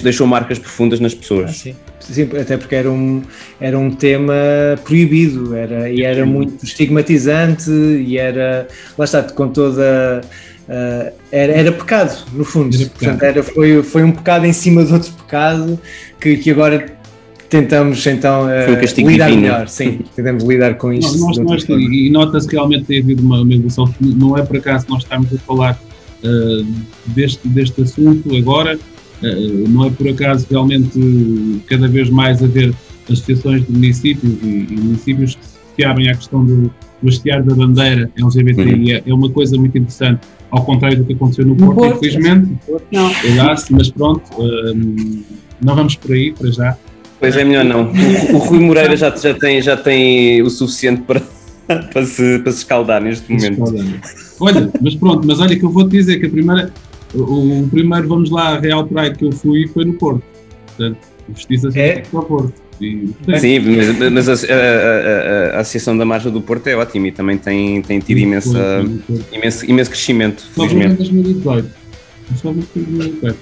[0.01, 1.51] deixou marcas profundas nas pessoas.
[1.51, 1.75] Ah, sim.
[1.99, 3.21] Sim, até porque era um,
[3.59, 4.33] era um tema
[4.83, 10.21] proibido era, e era muito estigmatizante e era, lá está, com toda.
[10.67, 12.75] Uh, era, era pecado, no fundo.
[12.75, 15.79] Era Portanto, era, foi, foi um pecado em cima de outro pecado
[16.19, 17.00] que, que agora
[17.51, 19.41] tentamos então uh, lidar divino.
[19.41, 19.67] melhor.
[19.67, 21.19] Sim, tentamos lidar com isto.
[21.19, 23.93] Nós, nós, e nota-se que realmente tem havido uma, uma evolução.
[23.99, 25.79] Não é por acaso nós estamos a falar
[26.23, 26.65] uh,
[27.07, 28.79] deste, deste assunto agora
[29.23, 30.99] eh, não é por acaso realmente
[31.67, 32.73] cada vez mais haver
[33.05, 35.45] associações de municípios e, e municípios que
[35.75, 38.89] se abrem à questão do, do hastear da bandeira LGBT uhum.
[38.89, 42.51] é, é, uma coisa muito interessante, ao contrário do que aconteceu no, Porto, infelizmente.
[42.91, 43.11] Não.
[43.71, 45.23] mas pronto, um,
[45.63, 46.77] não vamos por aí para já.
[47.21, 47.91] Pois é, melhor não.
[48.31, 51.21] O, o Rui Moreira já, já, tem, já tem o suficiente para,
[51.93, 53.61] para, se, para se escaldar neste momento.
[54.39, 56.73] Olha, mas pronto, mas olha que eu vou te dizer que a primeira,
[57.13, 60.23] o, o primeiro, vamos lá, Real Pride que eu fui foi no Porto.
[60.65, 60.97] Portanto,
[61.35, 61.99] justiça é?
[61.99, 62.53] para o Porto.
[63.39, 67.11] Sim, mas, mas a, a, a, a, Associação da Margem do Porto é ótima e
[67.11, 68.83] também tem, tem tido imensa,
[69.31, 70.43] imenso, imenso crescimento.
[70.55, 71.69] Só em 2018.
[72.41, 73.37] Só em 2018.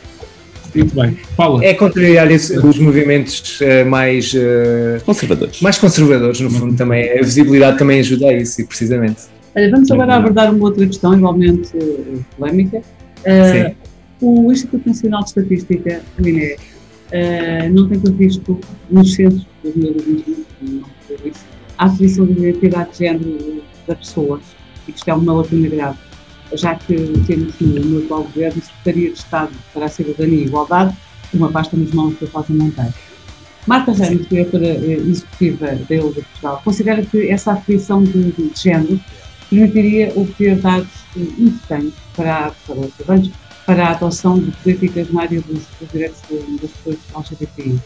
[0.75, 1.63] Muito bem, fala.
[1.63, 5.61] É contrariar os movimentos uh, mais uh, conservadores.
[5.61, 7.11] Mais conservadores, no fundo, também.
[7.17, 9.21] A visibilidade também ajuda a isso, precisamente.
[9.55, 12.81] Olha, vamos agora abordar uma outra questão igualmente uh, polémica,
[13.19, 13.75] Uh,
[14.21, 18.59] o Instituto Nacional de Estatística, o INE, uh, não tem previsto
[18.89, 20.83] nos centros de 2021
[21.77, 24.41] a aferição da identidade de género da pessoa,
[24.87, 25.97] e que isto é uma lacuna grave,
[26.53, 26.95] já que
[27.25, 30.95] temos no, no atual governo a Secretaria de Estado para a Cidadania e Igualdade,
[31.33, 32.93] uma pasta nas mãos da Rosa Monteiro.
[33.67, 38.51] Marta Ramos, diretora eh, executiva da EULA de Portugal, considera que essa aferição de, de
[38.55, 38.99] género
[39.49, 43.21] permitiria obter dados importantes para, para,
[43.65, 46.19] para a adoção de políticas na área dos, dos direitos
[46.61, 47.79] das pessoas LGBTI.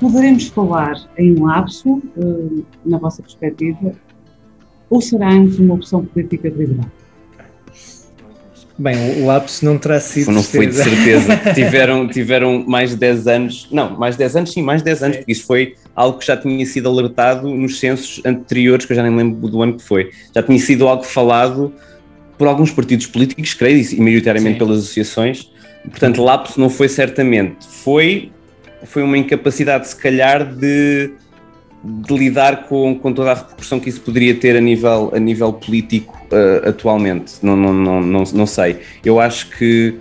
[0.00, 3.92] Poderemos falar em um lapso, eh, na vossa perspectiva,
[4.90, 7.03] ou será antes uma opção política deliberada?
[8.76, 10.32] Bem, o lapso não terá sido.
[10.32, 11.36] Não foi de certeza.
[11.54, 15.02] tiveram, tiveram mais de 10 anos, não, mais de 10 anos, sim, mais de 10
[15.02, 18.96] anos, porque isso foi algo que já tinha sido alertado nos censos anteriores, que eu
[18.96, 20.10] já nem lembro do ano que foi.
[20.34, 21.72] Já tinha sido algo falado
[22.36, 24.58] por alguns partidos políticos, creio, e maioritariamente sim.
[24.58, 25.50] pelas associações.
[25.88, 27.66] Portanto, lapso não foi certamente.
[27.68, 28.32] Foi,
[28.82, 31.12] foi uma incapacidade, se calhar, de
[31.84, 35.52] de lidar com, com toda a repercussão que isso poderia ter a nível, a nível
[35.52, 37.34] político uh, atualmente.
[37.42, 38.78] Não, não, não, não, não sei.
[39.04, 39.94] Eu acho que,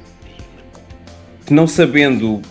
[1.46, 2.42] que não sabendo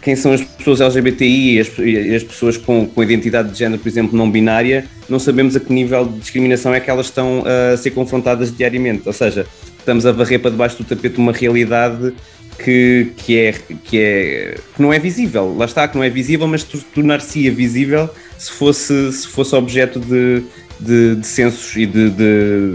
[0.00, 3.80] quem são as pessoas LGBTI e as, e as pessoas com, com identidade de género,
[3.80, 7.44] por exemplo, não binária, não sabemos a que nível de discriminação é que elas estão
[7.44, 9.02] a ser confrontadas diariamente.
[9.06, 9.46] Ou seja,
[9.78, 12.14] estamos a varrer para debaixo do tapete uma realidade
[12.58, 13.52] que, que, é,
[13.84, 15.54] que, é, que não é visível.
[15.56, 18.08] Lá está, que não é visível, mas tornar-se visível
[18.42, 20.42] se fosse, se fosse objeto de,
[20.80, 22.72] de, de censos e de, de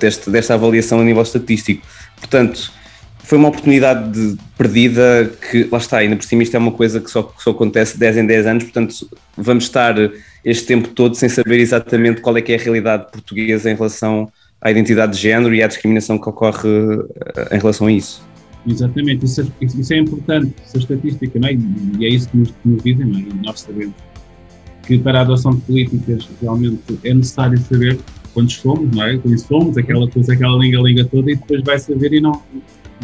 [0.00, 1.86] desta, desta avaliação a nível estatístico.
[2.16, 2.72] Portanto,
[3.18, 6.98] foi uma oportunidade de, perdida que, lá está, ainda por cima isto é uma coisa
[6.98, 8.94] que só, que só acontece 10 em 10 anos, portanto
[9.36, 9.94] vamos estar
[10.42, 14.32] este tempo todo sem saber exatamente qual é que é a realidade portuguesa em relação
[14.62, 16.68] à identidade de género e à discriminação que ocorre
[17.36, 18.24] eh, em relação a isso.
[18.66, 21.52] Exatamente, isso é, isso é importante, essa estatística, não é?
[21.98, 23.22] e é isso que nos, que nos dizem, não é?
[23.22, 23.94] e nós sabemos
[24.82, 27.98] que para a adoção de políticas realmente é necessário saber
[28.34, 29.16] quantos somos, não é?
[29.18, 32.42] Quando somos, aquela coisa, aquela linga-linga toda, e depois vai saber e não,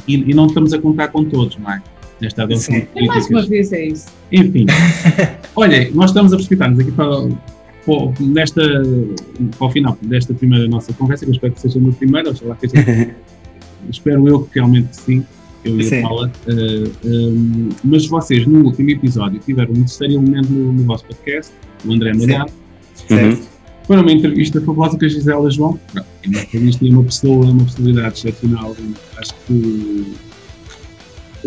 [0.06, 1.82] e, e, não estamos a contar com todos, não é?
[2.20, 2.80] Nesta adoção Sim.
[2.80, 3.30] de políticas.
[3.30, 4.06] mais uma vez é isso.
[4.32, 4.66] Enfim,
[5.54, 8.62] olha, nós estamos a precipitar-nos aqui para, para, nesta,
[9.56, 12.36] para o final desta primeira nossa conversa, que eu espero que seja uma primeira, ou
[12.36, 13.14] sei lá que seja,
[13.88, 15.24] espero eu que realmente sim,
[15.64, 16.30] eu ia falar.
[16.46, 21.52] Uh, um, mas vocês, no último episódio, tiveram um terceiro elemento no, no vosso podcast,
[21.84, 22.52] o André Malhado.
[23.10, 23.38] Uhum.
[23.84, 25.78] Foi uma entrevista fabulosa com a Gisela João.
[26.26, 28.76] Uma entrevista uma pessoa, uma personalidade excepcional.
[29.16, 30.14] Acho que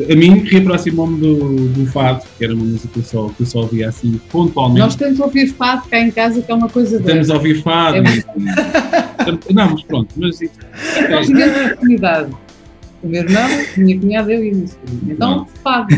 [0.09, 3.45] a mim reaproximou-me do, do fado, que era uma música que eu só, que eu
[3.45, 4.79] só ouvia assim pontualmente.
[4.79, 7.61] Nós temos a ouvir fado cá em casa, que é uma coisa Temos a ouvir
[7.61, 7.97] fado.
[7.97, 10.53] É não, mas pronto, mas isso.
[11.09, 12.31] Nós tivemos a oportunidade
[13.03, 15.13] o meu irmão, minha cunhada, eu e a minha sobrinha.
[15.13, 15.87] Então, fado.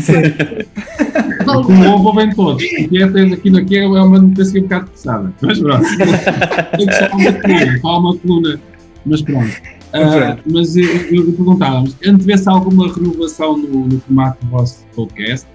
[1.44, 2.62] Como ovo, ouvem todos.
[2.62, 5.32] O que é tens aqui na é uma notícia um bocado pesada.
[5.40, 5.84] Mas pronto.
[6.76, 8.60] Tem que só uma coluna, só uma coluna.
[9.06, 9.74] Mas pronto.
[9.94, 15.46] Uh, mas eu, eu, eu perguntava antevê-se alguma renovação no, no, formato do vosso podcast?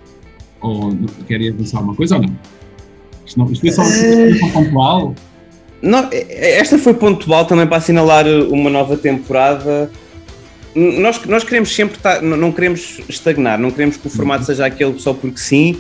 [0.61, 0.95] Ou
[1.27, 2.37] querem avançar alguma coisa ou não?
[3.25, 5.15] Isto, não, isto foi só uma pontual?
[5.81, 9.91] Não, esta foi pontual também para assinalar uma nova temporada
[10.75, 14.99] nós, nós queremos sempre estar, não queremos estagnar, não queremos que o formato seja aquele
[14.99, 15.77] só porque sim,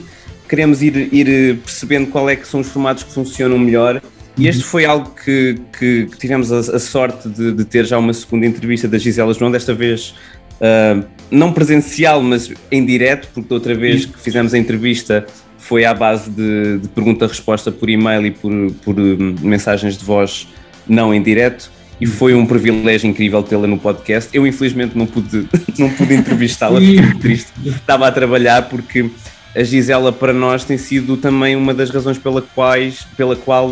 [0.47, 4.01] queremos ir, ir percebendo qual é que são os formatos que funcionam melhor.
[4.37, 7.97] E este foi algo que, que, que tivemos a, a sorte de, de, ter já
[7.97, 10.15] uma segunda entrevista da Gisela João, desta vez
[10.61, 15.25] uh, não presencial, mas em direto, porque da outra vez que fizemos a entrevista
[15.57, 18.51] foi à base de, de pergunta-resposta por e-mail e por,
[18.83, 20.47] por hum, mensagens de voz
[20.87, 21.69] não em direto
[21.99, 24.29] e foi um privilégio incrível tê-la no podcast.
[24.33, 25.47] Eu, infelizmente, não pude,
[25.77, 27.51] não pude entrevistá-la, fiquei muito triste.
[27.65, 29.09] Estava a trabalhar porque
[29.55, 33.69] a Gisela, para nós, tem sido também uma das razões pela, quais, pela qual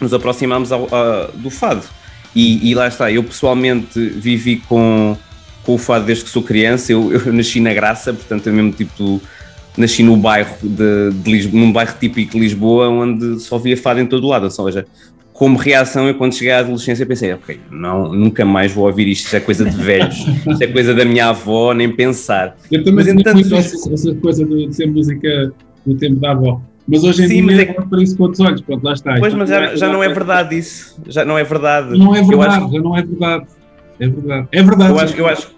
[0.00, 1.82] nos aproximamos ao, ao, do fado.
[2.34, 5.16] E, e, lá está, eu pessoalmente vivi com,
[5.64, 6.92] com o fado desde que sou criança.
[6.92, 9.20] Eu, eu nasci na Graça, portanto, é mesmo tipo.
[9.76, 14.00] Nasci no bairro de, de Lisboa, num bairro típico de Lisboa, onde só via fado
[14.00, 14.42] em todo lado.
[14.42, 14.84] Ou seja,
[15.38, 19.26] como reação, eu quando cheguei à adolescência pensei, ok, não, nunca mais vou ouvir isto,
[19.26, 20.16] isto é coisa de velhos,
[20.50, 22.56] isto é coisa da minha avó, nem pensar.
[22.72, 25.52] Eu também Mas, entanto, muito essa, essa coisa de ser música
[25.86, 26.60] do tempo da avó.
[26.88, 27.72] Mas hoje em Sim, dia é...
[27.72, 29.14] para isso com outros olhos, pronto, lá está.
[29.16, 31.96] Pois, mas já, já não é verdade isso, já não é verdade.
[31.96, 32.72] Não é verdade, acho...
[32.72, 33.46] já não é verdade.
[34.00, 34.48] É verdade.
[34.50, 34.90] É verdade.
[34.90, 35.50] Eu acho, eu acho,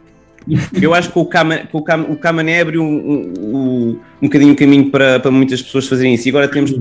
[0.81, 4.57] eu acho que o, Cama, o, Cam, o Camané abriu um, um, um, bocadinho o
[4.57, 6.29] caminho para, para muitas pessoas fazerem isso.
[6.29, 6.73] E agora temos,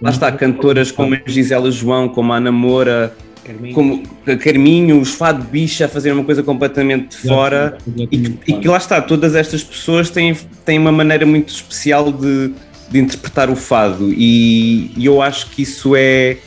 [0.00, 3.74] lá está, cantoras como a Gisela João, como a Ana Moura, Carminho.
[3.74, 4.02] como
[4.38, 7.76] Carminho, os Fado Bicha a fazer uma coisa completamente de fora.
[8.10, 10.34] E, e, que lá está, todas estas pessoas têm,
[10.64, 12.52] têm uma maneira muito especial de,
[12.90, 14.12] de interpretar o fado.
[14.12, 16.38] E, e eu acho que isso é,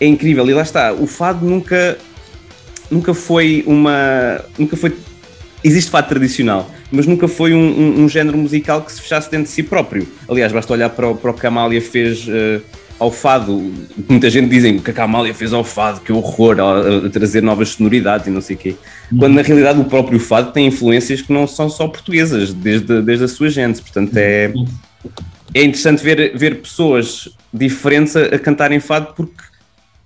[0.00, 0.48] é incrível.
[0.48, 1.98] E lá está, o fado nunca
[2.90, 4.94] nunca foi uma nunca foi
[5.64, 9.46] existe fado tradicional, mas nunca foi um, um, um, género musical que se fechasse dentro
[9.46, 10.06] de si próprio.
[10.28, 12.62] Aliás, basta olhar para o, para o que a Amália fez uh,
[12.98, 13.72] ao fado.
[14.06, 17.70] Muita gente dizem que a Amália fez ao fado, que horror, a, a, trazer novas
[17.70, 18.76] sonoridades e não sei o quê.
[19.18, 23.24] Quando na realidade o próprio fado tem influências que não são só portuguesas, desde, desde
[23.24, 23.80] a sua gente.
[23.80, 24.52] Portanto, é,
[25.54, 29.42] é interessante ver, ver pessoas diferentes a, a cantarem fado porque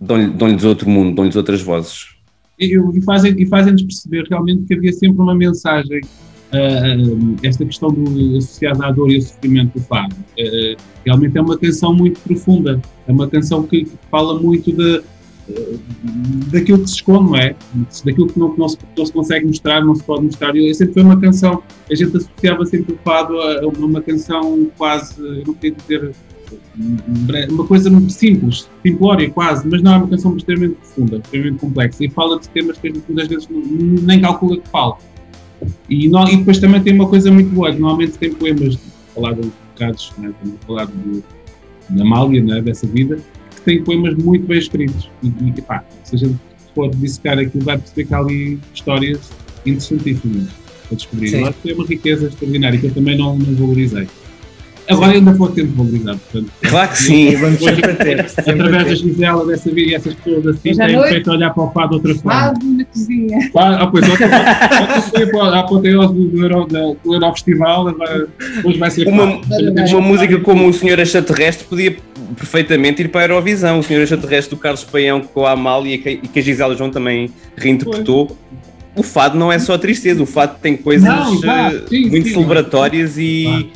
[0.01, 2.18] dão-lhes dão outro mundo, dão-lhes outras vozes
[2.59, 8.37] e fazem-nos e fazem perceber realmente que havia sempre uma mensagem, uh, esta questão do,
[8.37, 10.15] associada à dor e ao sofrimento do fado.
[10.39, 15.81] Uh, realmente é uma canção muito profunda, é uma canção que, fala muito de, uh,
[16.51, 17.55] daquilo que se esconde, não é?
[18.05, 20.57] Daquilo que não, que não, se, não se consegue mostrar, não se pode mostrar.
[20.57, 25.21] E sempre foi uma canção, a gente associava sempre o fado a, uma canção quase,
[25.21, 26.13] eu não queria dizer
[27.51, 32.11] uma coisa simples, simplória quase, mas não é uma canção extremamente profunda, extremamente complexa e
[32.11, 34.97] fala de temas que muitas vezes nem calcula que fala.
[35.89, 38.79] E, não, e depois também tem uma coisa muito boa, que normalmente tem poemas,
[39.15, 40.33] falar de bocados, né,
[40.67, 41.23] falar de,
[41.91, 43.19] de Amália, né, dessa vida,
[43.55, 45.11] que tem poemas muito bem escritos.
[45.23, 46.39] E, e pá, se a gente
[46.75, 49.31] for dissecar aquilo, vai perceber que há ali histórias
[49.67, 50.49] interessantíssimas
[50.91, 51.29] a descobrir.
[51.29, 51.41] Sim.
[51.41, 54.07] Eu acho que é uma riqueza extraordinária que eu também não, não valorizei.
[54.89, 56.53] Agora ainda vou ter de valorizar, portanto.
[56.63, 57.37] Claro que sim.
[57.37, 58.21] vamos sempre ter.
[58.39, 58.95] Através da.
[58.95, 61.11] Gisela, dessa vida e essas pessoas assim, têm noite?
[61.13, 62.41] feito olhar para o fado de outra forma.
[62.41, 63.39] Fado na cozinha.
[63.57, 66.67] Ah, pois, ontem ontem foi a apoteose do, Euro,
[67.05, 67.95] do Eurofestival,
[68.65, 71.97] hoje vai ser Uma, uma música como o Senhor Extraterrestre podia
[72.37, 73.79] perfeitamente ir para a Eurovisão.
[73.79, 76.75] O Senhor Extraterrestre do Carlos Paião com a Amália e que- e que a Gisela
[76.75, 78.37] João também reinterpretou.
[78.97, 82.35] O fado não é só tristeza, o fado tem coisas Não, eh, sim, muito sim.
[82.35, 83.71] celebratórias e.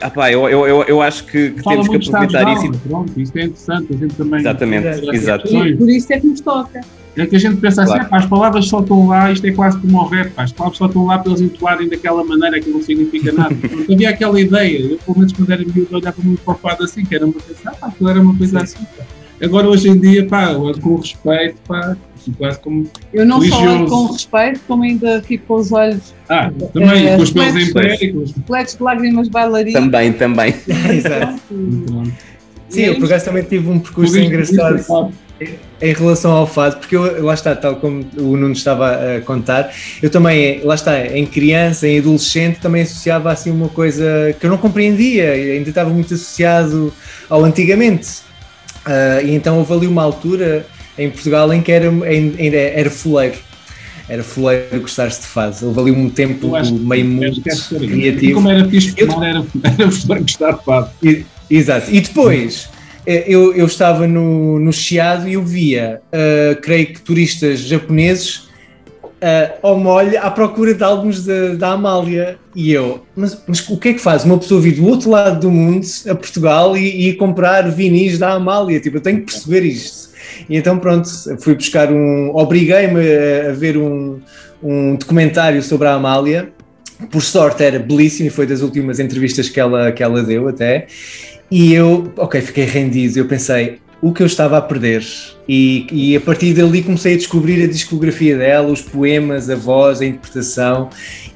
[0.00, 2.70] Ah, pá, eu, eu, eu, eu acho que, que temos que aproveitar isso.
[2.86, 4.40] pronto, isso é interessante, a gente também...
[4.40, 5.14] Exatamente, Exato.
[5.14, 5.48] exato.
[5.48, 5.64] Sim.
[5.68, 6.80] E por isso é que nos toca.
[7.16, 8.06] É que a gente pensa assim, Claro.
[8.06, 10.52] "Ah, pá, as palavras só estão lá, isto é quase como ao rap, pá, as
[10.52, 13.54] palavras só estão lá para eles entoarem daquela maneira que não significa nada.
[13.56, 16.84] Portanto, havia aquela ideia, eu pelo menos quando era miúdo olhava muito para o fado
[16.84, 18.78] assim, que era uma coisa, ah, pá, aquilo era uma coisa assim.
[18.98, 19.04] pá.
[19.42, 22.88] Agora hoje em dia, pá, eu olho com respeito, pá, assim, quase como...
[23.12, 23.94] Eu não só olho Religioso.
[24.06, 28.32] com respeito, como ainda fico com os olhos Ah, também, É, com os pelos em
[28.34, 29.82] repletos de lágrimas bailarinas.
[29.82, 30.54] Também, também.
[30.90, 31.40] Exato.
[32.68, 35.12] Sim, eu por acaso também tive um percurso engraçado.
[35.80, 39.70] em relação ao fado, porque eu, lá está, tal como o Nuno estava a contar,
[40.02, 44.50] eu também, lá está, em criança, em adolescente, também associava assim uma coisa que eu
[44.50, 46.92] não compreendia, ainda estava muito associado
[47.28, 48.26] ao antigamente.
[48.86, 50.66] Ah, e então houve ali uma altura
[50.98, 53.36] em Portugal em que era, ainda era fuleiro.
[54.08, 55.56] Era fuleiro gostar-se de fado.
[55.66, 57.82] Houve ali um tempo meio muito aí.
[57.84, 58.34] E criativo.
[58.34, 60.90] como era fixe Eu- era, era gostar de fado.
[61.02, 61.90] E- Exato.
[61.92, 62.68] E depois
[63.06, 68.45] eh, eu, eu estava no, no Chiado e eu via, ah, creio que turistas japoneses
[69.26, 71.26] ah, ao molho à procura de álbuns
[71.58, 72.38] da Amália.
[72.54, 74.24] E eu, mas, mas o que é que faz?
[74.24, 78.30] Uma pessoa vir do outro lado do mundo, a Portugal, e, e comprar vinis da
[78.30, 78.78] Amália.
[78.78, 80.10] Tipo, eu tenho que perceber isto.
[80.48, 81.08] E então, pronto,
[81.40, 82.30] fui buscar um.
[82.36, 84.20] Obriguei-me a, a ver um,
[84.62, 86.52] um documentário sobre a Amália.
[87.10, 90.86] Por sorte era belíssimo e foi das últimas entrevistas que ela, que ela deu até.
[91.50, 93.18] E eu, ok, fiquei rendido.
[93.18, 95.04] Eu pensei, o que eu estava a perder?
[95.48, 100.00] E, e a partir dali comecei a descobrir a discografia dela, os poemas, a voz,
[100.00, 100.90] a interpretação.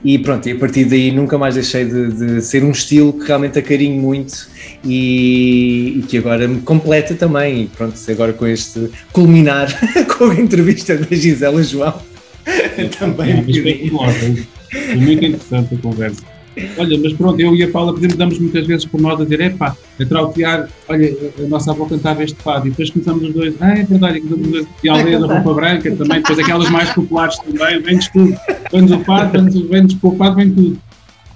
[0.04, 3.26] E pronto, e a partir daí nunca mais deixei de, de ser um estilo que
[3.26, 4.48] realmente acarinho muito
[4.84, 7.62] e, e que agora me completa também.
[7.62, 9.68] E pronto, agora com este culminar
[10.18, 12.00] com a entrevista da Gisela João.
[12.98, 16.39] também Mas foi curioso, foi muito interessante a conversa.
[16.76, 19.24] Olha, mas pronto, eu e a Paula, por exemplo, damos muitas vezes por nós a
[19.24, 23.32] dizer, epá, a trautear, olha, a nossa avó cantava este fado, e depois começamos os
[23.34, 26.18] dois, ah, é verdade, e cantamos os dois, e a aldeia da roupa branca também,
[26.20, 28.36] depois aquelas mais populares também, vem-nos tudo,
[28.72, 30.78] vem-nos o fado, vem-nos vem o fado, vem tudo.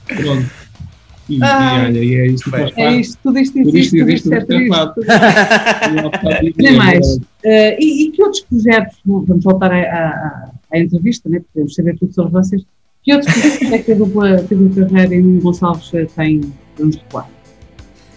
[0.06, 0.50] Pronto.
[1.26, 1.86] E, e Ai.
[1.86, 4.24] olha, e é isto que faz É isto, tudo isto Tudo isto existe, tudo existe,
[4.26, 6.28] isto é tudo isto é triste.
[6.28, 6.54] fado.
[6.58, 7.18] Nem mais.
[7.42, 11.40] Eh, e, e que outros projetos, vamos voltar à, à- à entrevista, né?
[11.52, 12.62] podemos saber tudo sobre vocês.
[13.04, 16.06] Que outros projetos é que a dupla, que a dupla Ferreira e Nuno Gonçalves eh,
[16.16, 16.40] têm
[16.78, 17.28] nos recuar?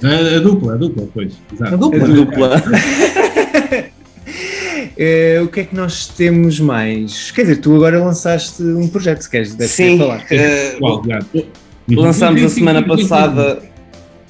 [0.04, 1.34] A, a dupla, a dupla, pois.
[1.54, 1.74] Exato.
[1.74, 2.04] A dupla?
[2.04, 2.64] A dupla.
[4.98, 7.32] Eh, o que é que nós temos mais?
[7.32, 10.26] Quer dizer, tu agora lançaste um projeto, se queres, deves ter Sim, falar.
[10.32, 11.20] eh, Qual, já?
[11.90, 13.62] lançámos a semana passada.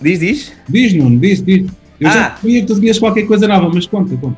[0.01, 0.53] Diz, diz?
[0.67, 1.67] Diz, Nuno, diz, diz.
[1.99, 2.37] Eu já Ah.
[2.39, 4.37] sabia que tu tinhas qualquer coisa nova, mas conta, conta.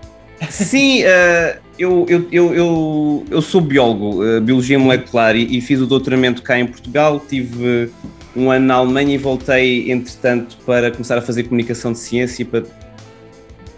[0.49, 5.79] Sim, eh, eu, eu, eu, eu, eu sou biólogo, eh, biologia molecular, e, e fiz
[5.79, 7.23] o doutoramento cá em Portugal.
[7.27, 7.89] Tive
[8.35, 12.63] um ano na Alemanha e voltei, entretanto, para começar a fazer comunicação de ciência para,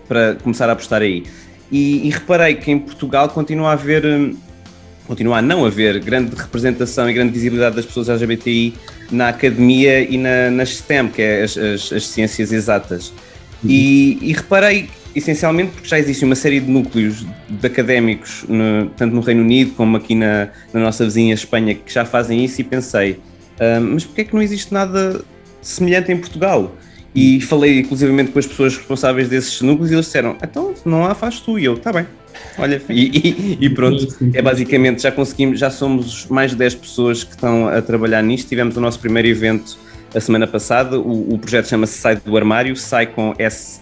[0.08, 1.24] para começar a apostar aí.
[1.72, 4.36] E, e reparei que em Portugal continua a haver, hum,
[5.06, 8.74] continua a não haver grande representação e grande visibilidade das pessoas LGBTI
[9.12, 13.14] na academia e na, nas STEM, que é as, as, as ciências exatas.
[13.64, 19.14] E, e reparei, essencialmente, porque já existe uma série de núcleos de académicos, no- tanto
[19.16, 22.64] no Reino Unido como aqui na, na nossa vizinha Espanha, que já fazem isso, e
[22.64, 23.20] pensei,
[23.60, 25.22] "Ah, mas porquê é que não existe nada
[25.62, 26.76] semelhante em Portugal?
[27.14, 31.14] E falei, inclusivamente, com as pessoas responsáveis desses núcleos e eles disseram, então, não há,
[31.14, 31.60] faz tu.
[31.60, 32.06] E eu, tá bem.
[32.58, 34.08] Olha, e, e- e pronto.
[34.34, 38.48] É basicamente, já conseguimos, já somos mais de 10 pessoas que estão a trabalhar nisto.
[38.48, 39.78] Tivemos o nosso primeiro evento
[40.16, 40.98] a semana passada.
[40.98, 43.81] O, o projeto chama-se Sai do Armário, sai com S-C-I,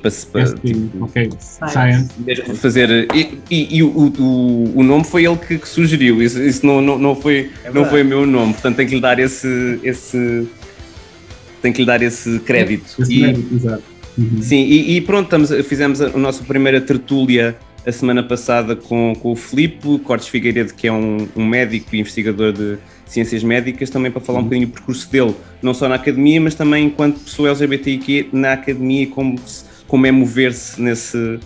[0.00, 2.10] para, se- para tipo, Ok, Science.
[2.56, 3.08] fazer.
[3.14, 6.80] E, e- e o, o, o nome foi ele que, que sugeriu, isso, isso não,
[6.80, 9.78] não, não, foi, É não foi o meu nome, portanto tenho que lhe dar esse.
[9.82, 10.46] esse
[11.60, 12.84] tenho que lhe dar esse crédito.
[13.00, 13.82] Esse E- mérito, exato.
[14.16, 14.42] Uhum.
[14.42, 17.56] Sim, e, e pronto, estamos, fizemos a, a nossa primeira tertúlia
[17.86, 22.00] a semana passada com, com o Filipe Cortes Figueiredo, que é um, um médico e
[22.00, 25.94] investigador de ciências médicas, também para falar um bocadinho do percurso dele, não só na
[25.94, 29.40] academia, mas também enquanto pessoa LGBTIQ na academia e como,
[29.86, 31.38] como é mover-se nesse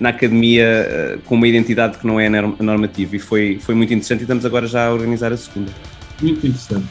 [0.00, 4.20] na academia eh, com uma identidade que não é normativa e foi, foi muito interessante
[4.20, 5.70] e estamos agora já a organizar a segunda.
[6.22, 6.86] Muito interessante.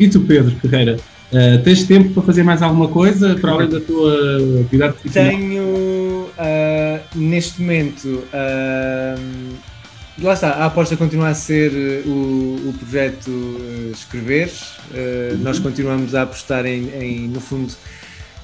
[0.00, 0.96] E tu, Pedro Carreira,
[1.32, 5.30] uh, tens tempo para fazer mais alguma coisa para além da tua atividade profissional?
[5.32, 6.30] Tenho, uh,
[7.14, 9.54] neste momento, uh,
[10.18, 11.72] lá está, a aposta continua a ser
[12.06, 13.30] o, o projeto
[13.92, 14.50] Escrever.
[14.90, 15.38] Uhum.
[15.38, 17.72] Nós continuamos a apostar em, em no fundo,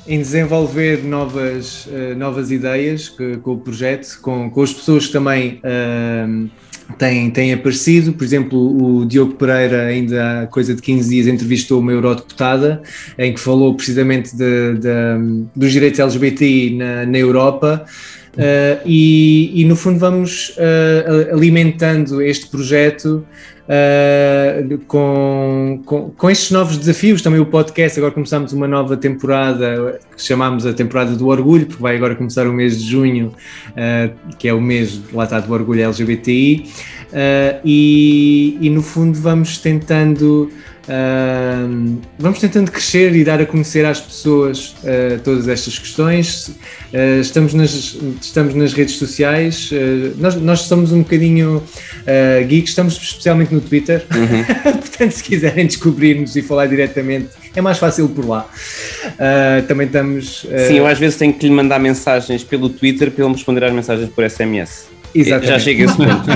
[0.06, 5.12] em desenvolver novas, uh, novas ideias que, com o projeto, com, com as pessoas que
[5.12, 6.50] também uh,
[6.98, 8.12] têm, têm aparecido.
[8.12, 12.82] Por exemplo, o Diogo Pereira, ainda há coisa de 15 dias, entrevistou uma eurodeputada
[13.18, 17.84] em que falou precisamente de, de, dos direitos LGBTI na, na Europa.
[18.36, 23.26] Uh, e, e, no fundo vamos uh, alimentando este projeto
[23.66, 27.22] uh, com, com, com, estes novos desafios.
[27.22, 31.82] Também o podcast, agora começamos uma nova temporada que chamamos a temporada do orgulho, porque
[31.82, 33.34] vai agora começar o mês de junho,
[34.38, 36.70] que é o mês lá está, do orgulho LGBTI,
[37.64, 40.50] e, e no fundo vamos tentando
[40.90, 46.48] Uh, vamos tentando crescer e dar a conhecer às pessoas uh, todas estas questões.
[46.92, 49.70] Uh, estamos, nas, estamos nas redes sociais.
[50.16, 51.62] Nós, nós somos um bocadinho
[52.48, 54.04] geeks, estamos especialmente no Twitter.
[54.12, 54.72] Uhum.
[54.80, 58.48] Portanto, se quiserem descobrir-nos e falar diretamente, é mais fácil por lá.
[59.68, 60.46] também estamos.
[60.66, 63.64] Sim, eu às vezes tenho que lhe mandar mensagens pelo Twitter para ele me responder
[63.64, 64.99] às mensagens por SMS.
[65.14, 65.48] Exatamente.
[65.48, 66.30] Já chega a esse ponto.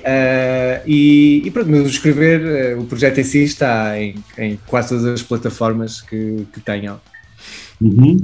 [0.00, 4.90] uh, e, e pronto, mas escrever, uh, o projeto em si está em, em quase
[4.90, 7.00] todas as plataformas que, que tenham.
[7.80, 8.18] Uhum.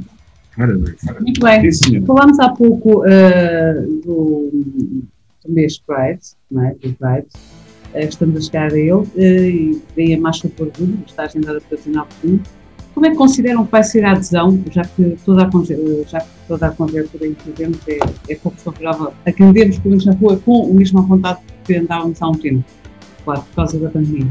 [1.21, 1.71] Muito bem.
[1.71, 4.51] Sim, Falámos há pouco uh, do,
[5.45, 6.21] do mês Pride,
[6.51, 6.75] não é?
[6.75, 7.27] Do Pride.
[7.95, 12.09] estamos a chegar a ele e vem a Marcha por Orgulho, está agendada para 19
[12.25, 12.41] de
[12.97, 15.51] como é que consideram que vai ser a adesão, já que toda a,
[16.09, 16.75] já que toda
[17.27, 17.99] em que vivemos é,
[18.31, 21.77] é pouco favorável a que andemos, pelo menos na rua, com o mesmo vontade que
[21.77, 22.65] andávamos há um tempo,
[23.23, 24.27] claro, por causa da pandemia?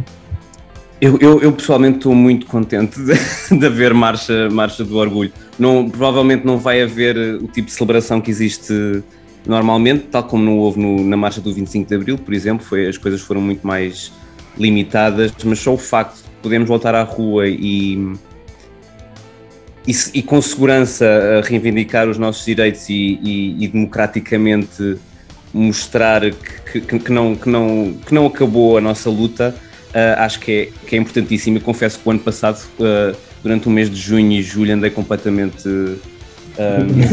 [0.99, 3.13] Eu, eu, eu, pessoalmente estou muito contente de,
[3.55, 5.32] de, haver marcha, marcha do orgulho.
[5.59, 8.74] Não, provavelmente não vai haver o tipo de celebração que existe
[9.45, 12.88] normalmente, tal como não houve no, na marcha do 25 de Abril, por exemplo, foi,
[12.88, 14.11] as coisas foram muito mais
[14.57, 18.16] limitadas, mas só o facto de podermos voltar à rua e,
[19.88, 24.98] e, e, com segurança reivindicar os nossos direitos e, e, e democraticamente
[25.54, 29.56] mostrar que, que, que, não, que, não, que não acabou a nossa luta,
[29.90, 31.58] uh, acho que é, que é importantíssimo.
[31.58, 34.90] Eu confesso que o ano passado, uh, durante o mês de junho e julho, andei
[34.90, 36.00] completamente uh,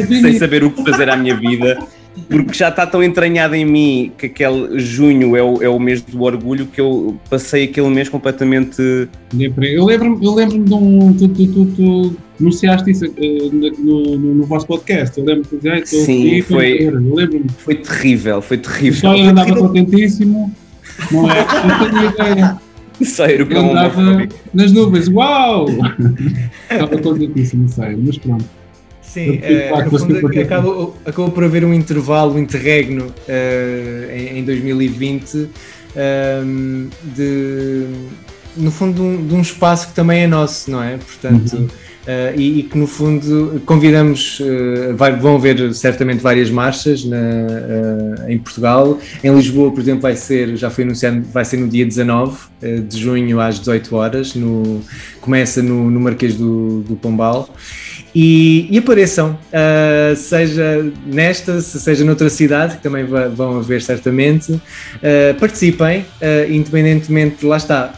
[0.09, 1.79] sem saber o que fazer à minha vida
[2.29, 6.03] porque já está tão entranhado em mim que aquele junho é o, é o mês
[6.03, 9.09] do orgulho que eu passei aquele mês completamente.
[9.33, 11.13] Eu lembro-me eu lembro de um.
[11.15, 15.19] Tu, tu, tu, anunciaste isso uh, no, no, no, vosso podcast.
[15.19, 19.01] Eu lembro que ah, Sim, foi, foi, foi terrível, foi terrível.
[19.01, 20.53] Só eu andava contentíssimo,
[21.11, 21.41] não é?
[21.41, 22.59] Eu tenho ideia.
[23.03, 25.67] Só era o que eu andava nas nuvens, uau!
[26.71, 28.45] Estava contentíssimo, sério, mas pronto.
[29.01, 35.37] Sim, é, fundo, acabou, acabou por haver um intervalo, um interregno uh, em, em, 2020
[35.37, 35.49] um,
[35.95, 37.85] ehm, de,
[38.57, 40.97] no fundo, de um, de um, espaço que também é nosso, não é?
[40.97, 41.69] Portanto, uhum.
[42.03, 47.17] Uh, e, e, que no fundo convidamos, uh, vai, vão haver certamente várias marchas na,
[47.17, 48.99] uh, em Portugal.
[49.23, 52.51] Em Lisboa, por exemplo, vai ser, já foi anunciado, vai ser no dia 19
[52.89, 54.81] de junho às 18 horas, no,
[55.21, 57.49] começa no, no Marquês do, do Pombal.
[58.15, 59.37] E, e apareçam,
[60.17, 64.61] seja nesta, seja noutra cidade, que também vão haver certamente.
[65.41, 66.07] Participem,
[66.49, 67.95] independentemente, lá está.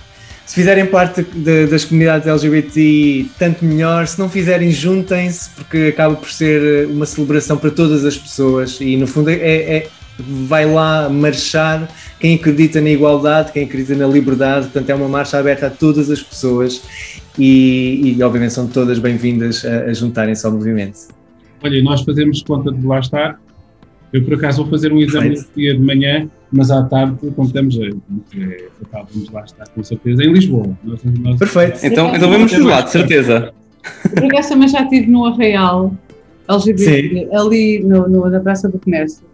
[0.47, 4.07] Se fizerem parte de, das comunidades LGBT, tanto melhor.
[4.07, 8.97] Se não fizerem, juntem-se, porque acaba por ser uma celebração para todas as pessoas e,
[8.97, 9.89] no fundo, é, é
[10.19, 11.89] vai lá marchar
[12.21, 14.67] quem acredita na igualdade, quem acredita na liberdade.
[14.67, 16.83] Portanto, é uma marcha aberta a todas as pessoas
[17.39, 20.99] e, e obviamente são todas bem-vindas a, a juntarem-se ao movimento.
[21.63, 23.41] Olha, nós fazemos conta de lá estar.
[24.15, 27.77] Eu, por acaso, vou fazer um exame dia de manhã, mas à tarde, como estamos,
[27.77, 27.89] é,
[28.39, 30.79] é, vamos lá estar, com certeza, em Lisboa.
[30.85, 33.53] Nós, nós, Perfeito, então, então vamos lá, de certeza.
[34.15, 35.93] Por acaso também já estive no Arraial,
[36.49, 39.25] LGBT, ali no, no, na Praça do Comércio.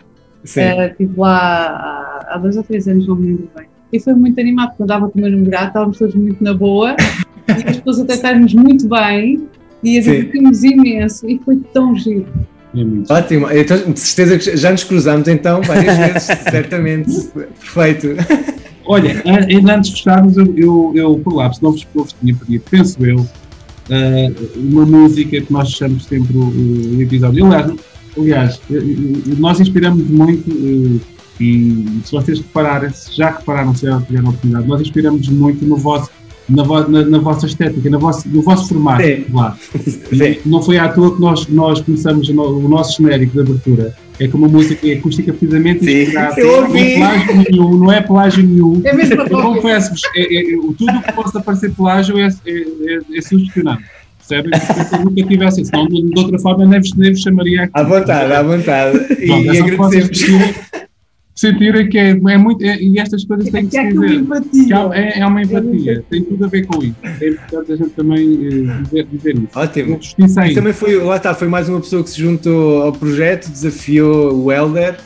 [0.45, 0.63] Sim.
[0.63, 3.67] Uh, estive lá há, há dois ou três anos, não me lembro bem.
[3.93, 6.55] E foi muito animado, porque eu dava com o meu namorado, estávamos todos muito na
[6.55, 6.97] boa
[7.49, 9.47] e as pessoas a tratar-nos muito bem
[9.85, 12.33] e a divertimos imenso e foi tão giro.
[12.75, 13.13] É muito.
[13.13, 17.29] Ótimo, então, de certeza que já nos cruzamos então várias vezes, certamente.
[17.59, 18.09] Perfeito.
[18.85, 22.13] Olha, ainda antes de fecharmos, eu, eu, eu por lá, se não vos, eu vos
[22.13, 23.27] tinha pedido, penso eu,
[23.89, 27.47] eh, uma música que nós fechamos sempre o, o episódio.
[27.47, 27.73] Aliás,
[28.17, 30.51] aliás, eh, eh, nós inspiramos muito,
[31.41, 35.65] e se vocês repararem, se já repararam, se já tiveram a oportunidade, nós inspiramos muito
[35.65, 36.11] no vosso,
[36.51, 39.03] na, vo- na, na vossa estética, na vossa, no vosso formato.
[39.03, 39.25] Sim.
[39.33, 39.57] Lá.
[39.87, 40.37] Sim.
[40.47, 43.95] Não foi à toa que nós, nós começamos o no- o nosso genérico de abertura.
[44.19, 46.03] É com uma música acústica precisamente Sim.
[46.03, 46.39] inspirada.
[46.41, 46.79] Eu Não ouvi.
[46.93, 48.81] é plágio nenhum, não é plágio nenhum.
[48.85, 52.27] É mesmo Eu confesso-vos, é, é, é, o- tudo o que possa parecer plágio é,
[52.47, 53.83] é, é, é sugestionante.
[54.29, 54.61] Percebem?
[54.61, 57.73] Se eu nunca tivesse, senão de, de outra forma nem vos, nem vos chamaria aqui.
[57.75, 58.99] À vontade, à vontade.
[59.19, 60.55] E, é e vocês agradecemos.
[61.35, 62.63] Sentirem, sentirem que é, é muito.
[62.65, 64.21] é- e estas coisas têm que Que se há aqui uma dizer.
[64.21, 64.91] empatia.
[64.91, 66.95] Que É, é uma empatia, tem tudo a ver com isso.
[67.21, 68.19] É importante a gente também
[68.69, 69.49] eh, dizer, dizer isso.
[69.55, 69.99] Ótimo.
[70.01, 73.51] Justiça E também foi, lá está, foi mais uma pessoa que se juntou ao projeto,
[73.51, 74.97] desafiou o Helder,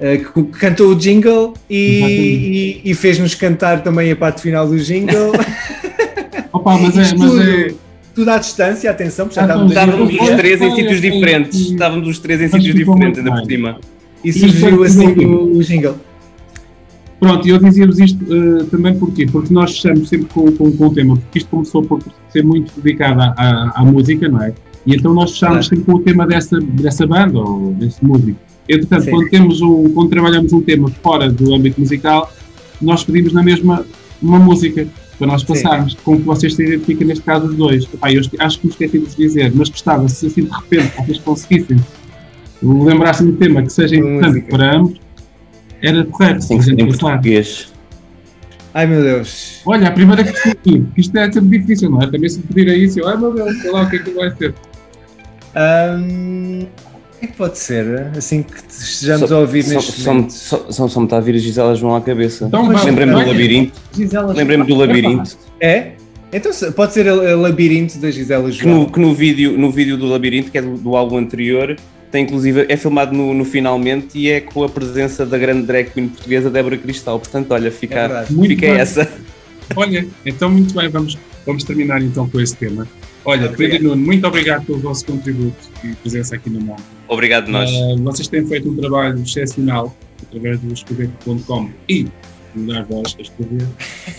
[0.00, 4.66] eh, que, que cantou o jingle e, e- e fez-nos cantar também a parte final
[4.66, 5.32] do jingle.
[6.52, 7.00] Opa, mas é.
[7.00, 7.74] Mas tudo, é
[8.14, 11.60] tudo à distância, atenção, porque já Ah, estávamos os três em sítios diferentes.
[11.70, 13.78] Estávamos os três em sítios diferentes, ainda por cima.
[14.24, 15.96] E Isto surgiu foi assim o, o jingle.
[17.18, 19.26] Pronto, e eu dizia-vos isto eh, também porquê?
[19.26, 22.72] Porque nós fechamos sempre com, com, com o tema, porque isto começou por ser muito
[22.80, 24.52] dedicado à, à, à música, não é?
[24.84, 28.38] E então nós fechámos sempre com o tema dessa, dessa banda ou desse músico.
[28.68, 29.10] Entretanto, Sim.
[29.10, 32.32] quando, temos um, quando trabalhamos um tema fora do âmbito musical,
[32.80, 33.86] nós pedimos na mesma
[34.20, 37.84] uma música para nós passarmos, com que vocês se identifiquem, neste caso, os dois.
[37.84, 40.92] Epá, eu acho que me esqueci de vos dizer, mas gostava, se assim de repente
[40.96, 41.76] vocês conseguissem
[42.62, 44.56] lembrar-se de um tema que seja importante música.
[44.56, 45.00] para ambos,
[45.82, 46.42] era correto.
[46.42, 47.72] Sim, em português.
[48.74, 49.60] Ai meu Deus.
[49.66, 52.06] Olha, a primeira que escolhi, porque isto é sempre difícil, não é?
[52.10, 54.10] Também se pedir a isso, eu, ai meu Deus, sei lá o que é que
[54.12, 54.54] vai ser.
[55.54, 58.10] O que é que pode ser?
[58.16, 60.30] Assim que estejamos Só- a ouvir só- neste só, momento.
[60.32, 62.46] só, só, só me está a vir a Gisela João à cabeça.
[62.46, 63.80] Então, Lembrei-me do labirinto.
[64.34, 65.36] Lembrei-me do labirinto.
[65.60, 65.92] É?
[66.32, 68.80] Então pode ser a Labirinto da Gisela Que João.
[68.80, 71.76] no, que no vídeo, no vídeo do labirinto, que é do, do álbum anterior,
[72.12, 75.90] tem inclusive, é filmado no, no finalmente e é com a presença da grande drag
[75.90, 77.18] queen portuguesa Débora Cristal.
[77.18, 78.26] Portanto, olha, É fica.
[78.30, 79.10] Muito fica essa.
[79.74, 82.86] Olha, então muito bem, vamos, vamos terminar então com esse tema.
[83.24, 83.56] Olha, Obrigado.
[83.56, 86.82] Pedro e Nuno, muito obrigado pelo vosso contributo e presença aqui no mundo.
[87.08, 87.70] Obrigado, nós.
[87.70, 92.04] Eh, vocês têm feito um trabalho excepcional através do escrever.com e
[92.54, 93.66] de dar voz a escrever.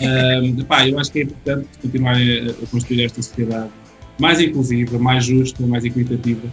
[0.00, 3.70] Eh, pá, eu acho que é importante continuarem a, a construir esta sociedade
[4.18, 6.48] mais inclusiva, mais justa, mais equitativa.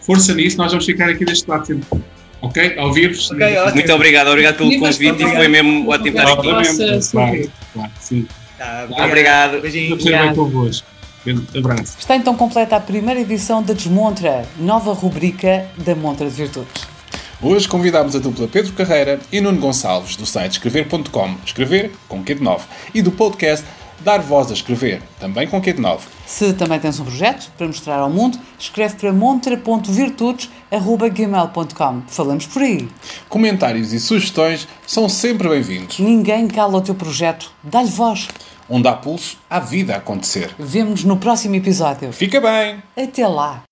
[0.00, 1.86] Força nisso, nós vamos ficar aqui deste lado sempre.
[2.42, 2.78] Ok?
[2.78, 3.14] Ao vivo.
[3.32, 3.74] Ok, ótimo.
[3.74, 5.36] Muito obrigado, obrigado pelo mas convite e obrigado.
[5.36, 6.42] foi mesmo ótimo estar aqui.
[7.10, 8.26] Claro, claro, sim.
[8.58, 9.62] Tá, Obrigado.
[10.34, 10.86] Convosco.
[11.24, 11.96] Grande abraço.
[11.98, 16.88] Está então completa a primeira edição da Desmontra, nova rubrica da Montra de Virtudes.
[17.42, 22.34] Hoje convidámos a dupla Pedro Carreira e Nuno Gonçalves, do site escrever.com, escrever com Q
[22.34, 23.64] de 9, e do podcast
[24.00, 26.06] Dar Voz a Escrever, também com Q de 9.
[26.30, 32.02] Se também tens um projeto para mostrar ao mundo, escreve para montra.virtudes.gmail.com.
[32.06, 32.88] Falamos por aí.
[33.28, 35.98] Comentários e sugestões são sempre bem-vindos.
[35.98, 37.50] Ninguém cala o teu projeto.
[37.64, 38.28] Dá-lhe voz.
[38.68, 40.54] Onde há pulso, há vida a acontecer.
[40.56, 42.12] Vemo-nos no próximo episódio.
[42.12, 42.80] Fica bem!
[42.96, 43.64] Até lá.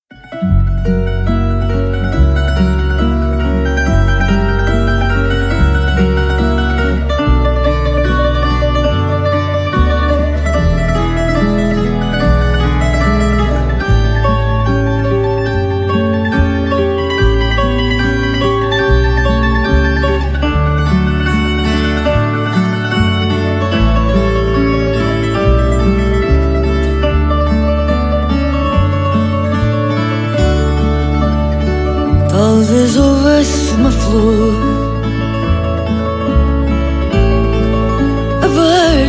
[38.59, 39.08] Aberta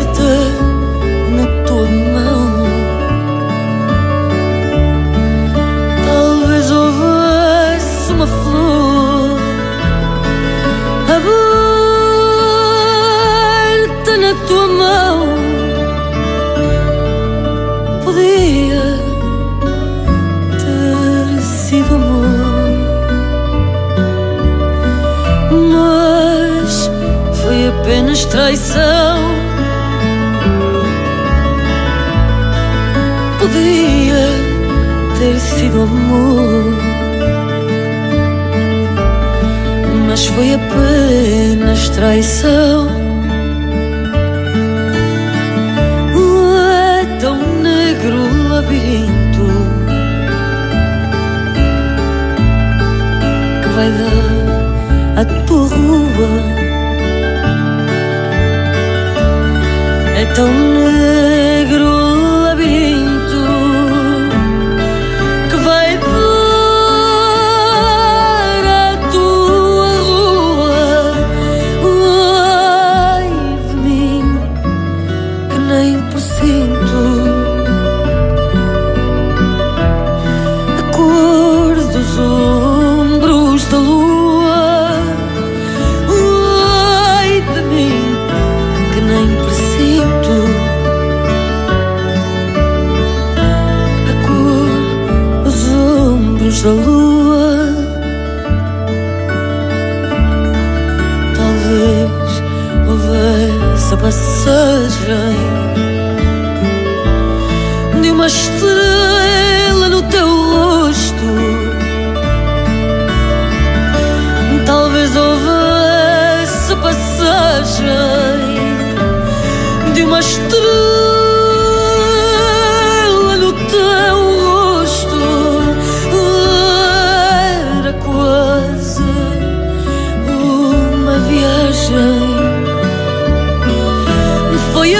[42.19, 42.58] apenas traição.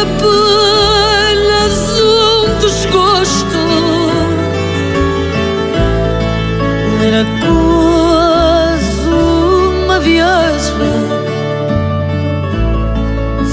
[0.01, 3.57] apenas um desgosto
[7.05, 9.09] era quase
[9.83, 10.75] uma viagem.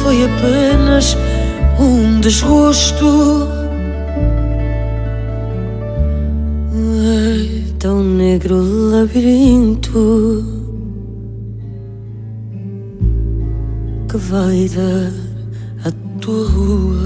[0.02, 1.16] Foi apenas
[1.80, 3.48] um desgosto.
[7.78, 8.56] Tão negro
[8.90, 10.44] labirinto
[14.08, 15.25] que vai dar
[16.26, 17.05] tua rua.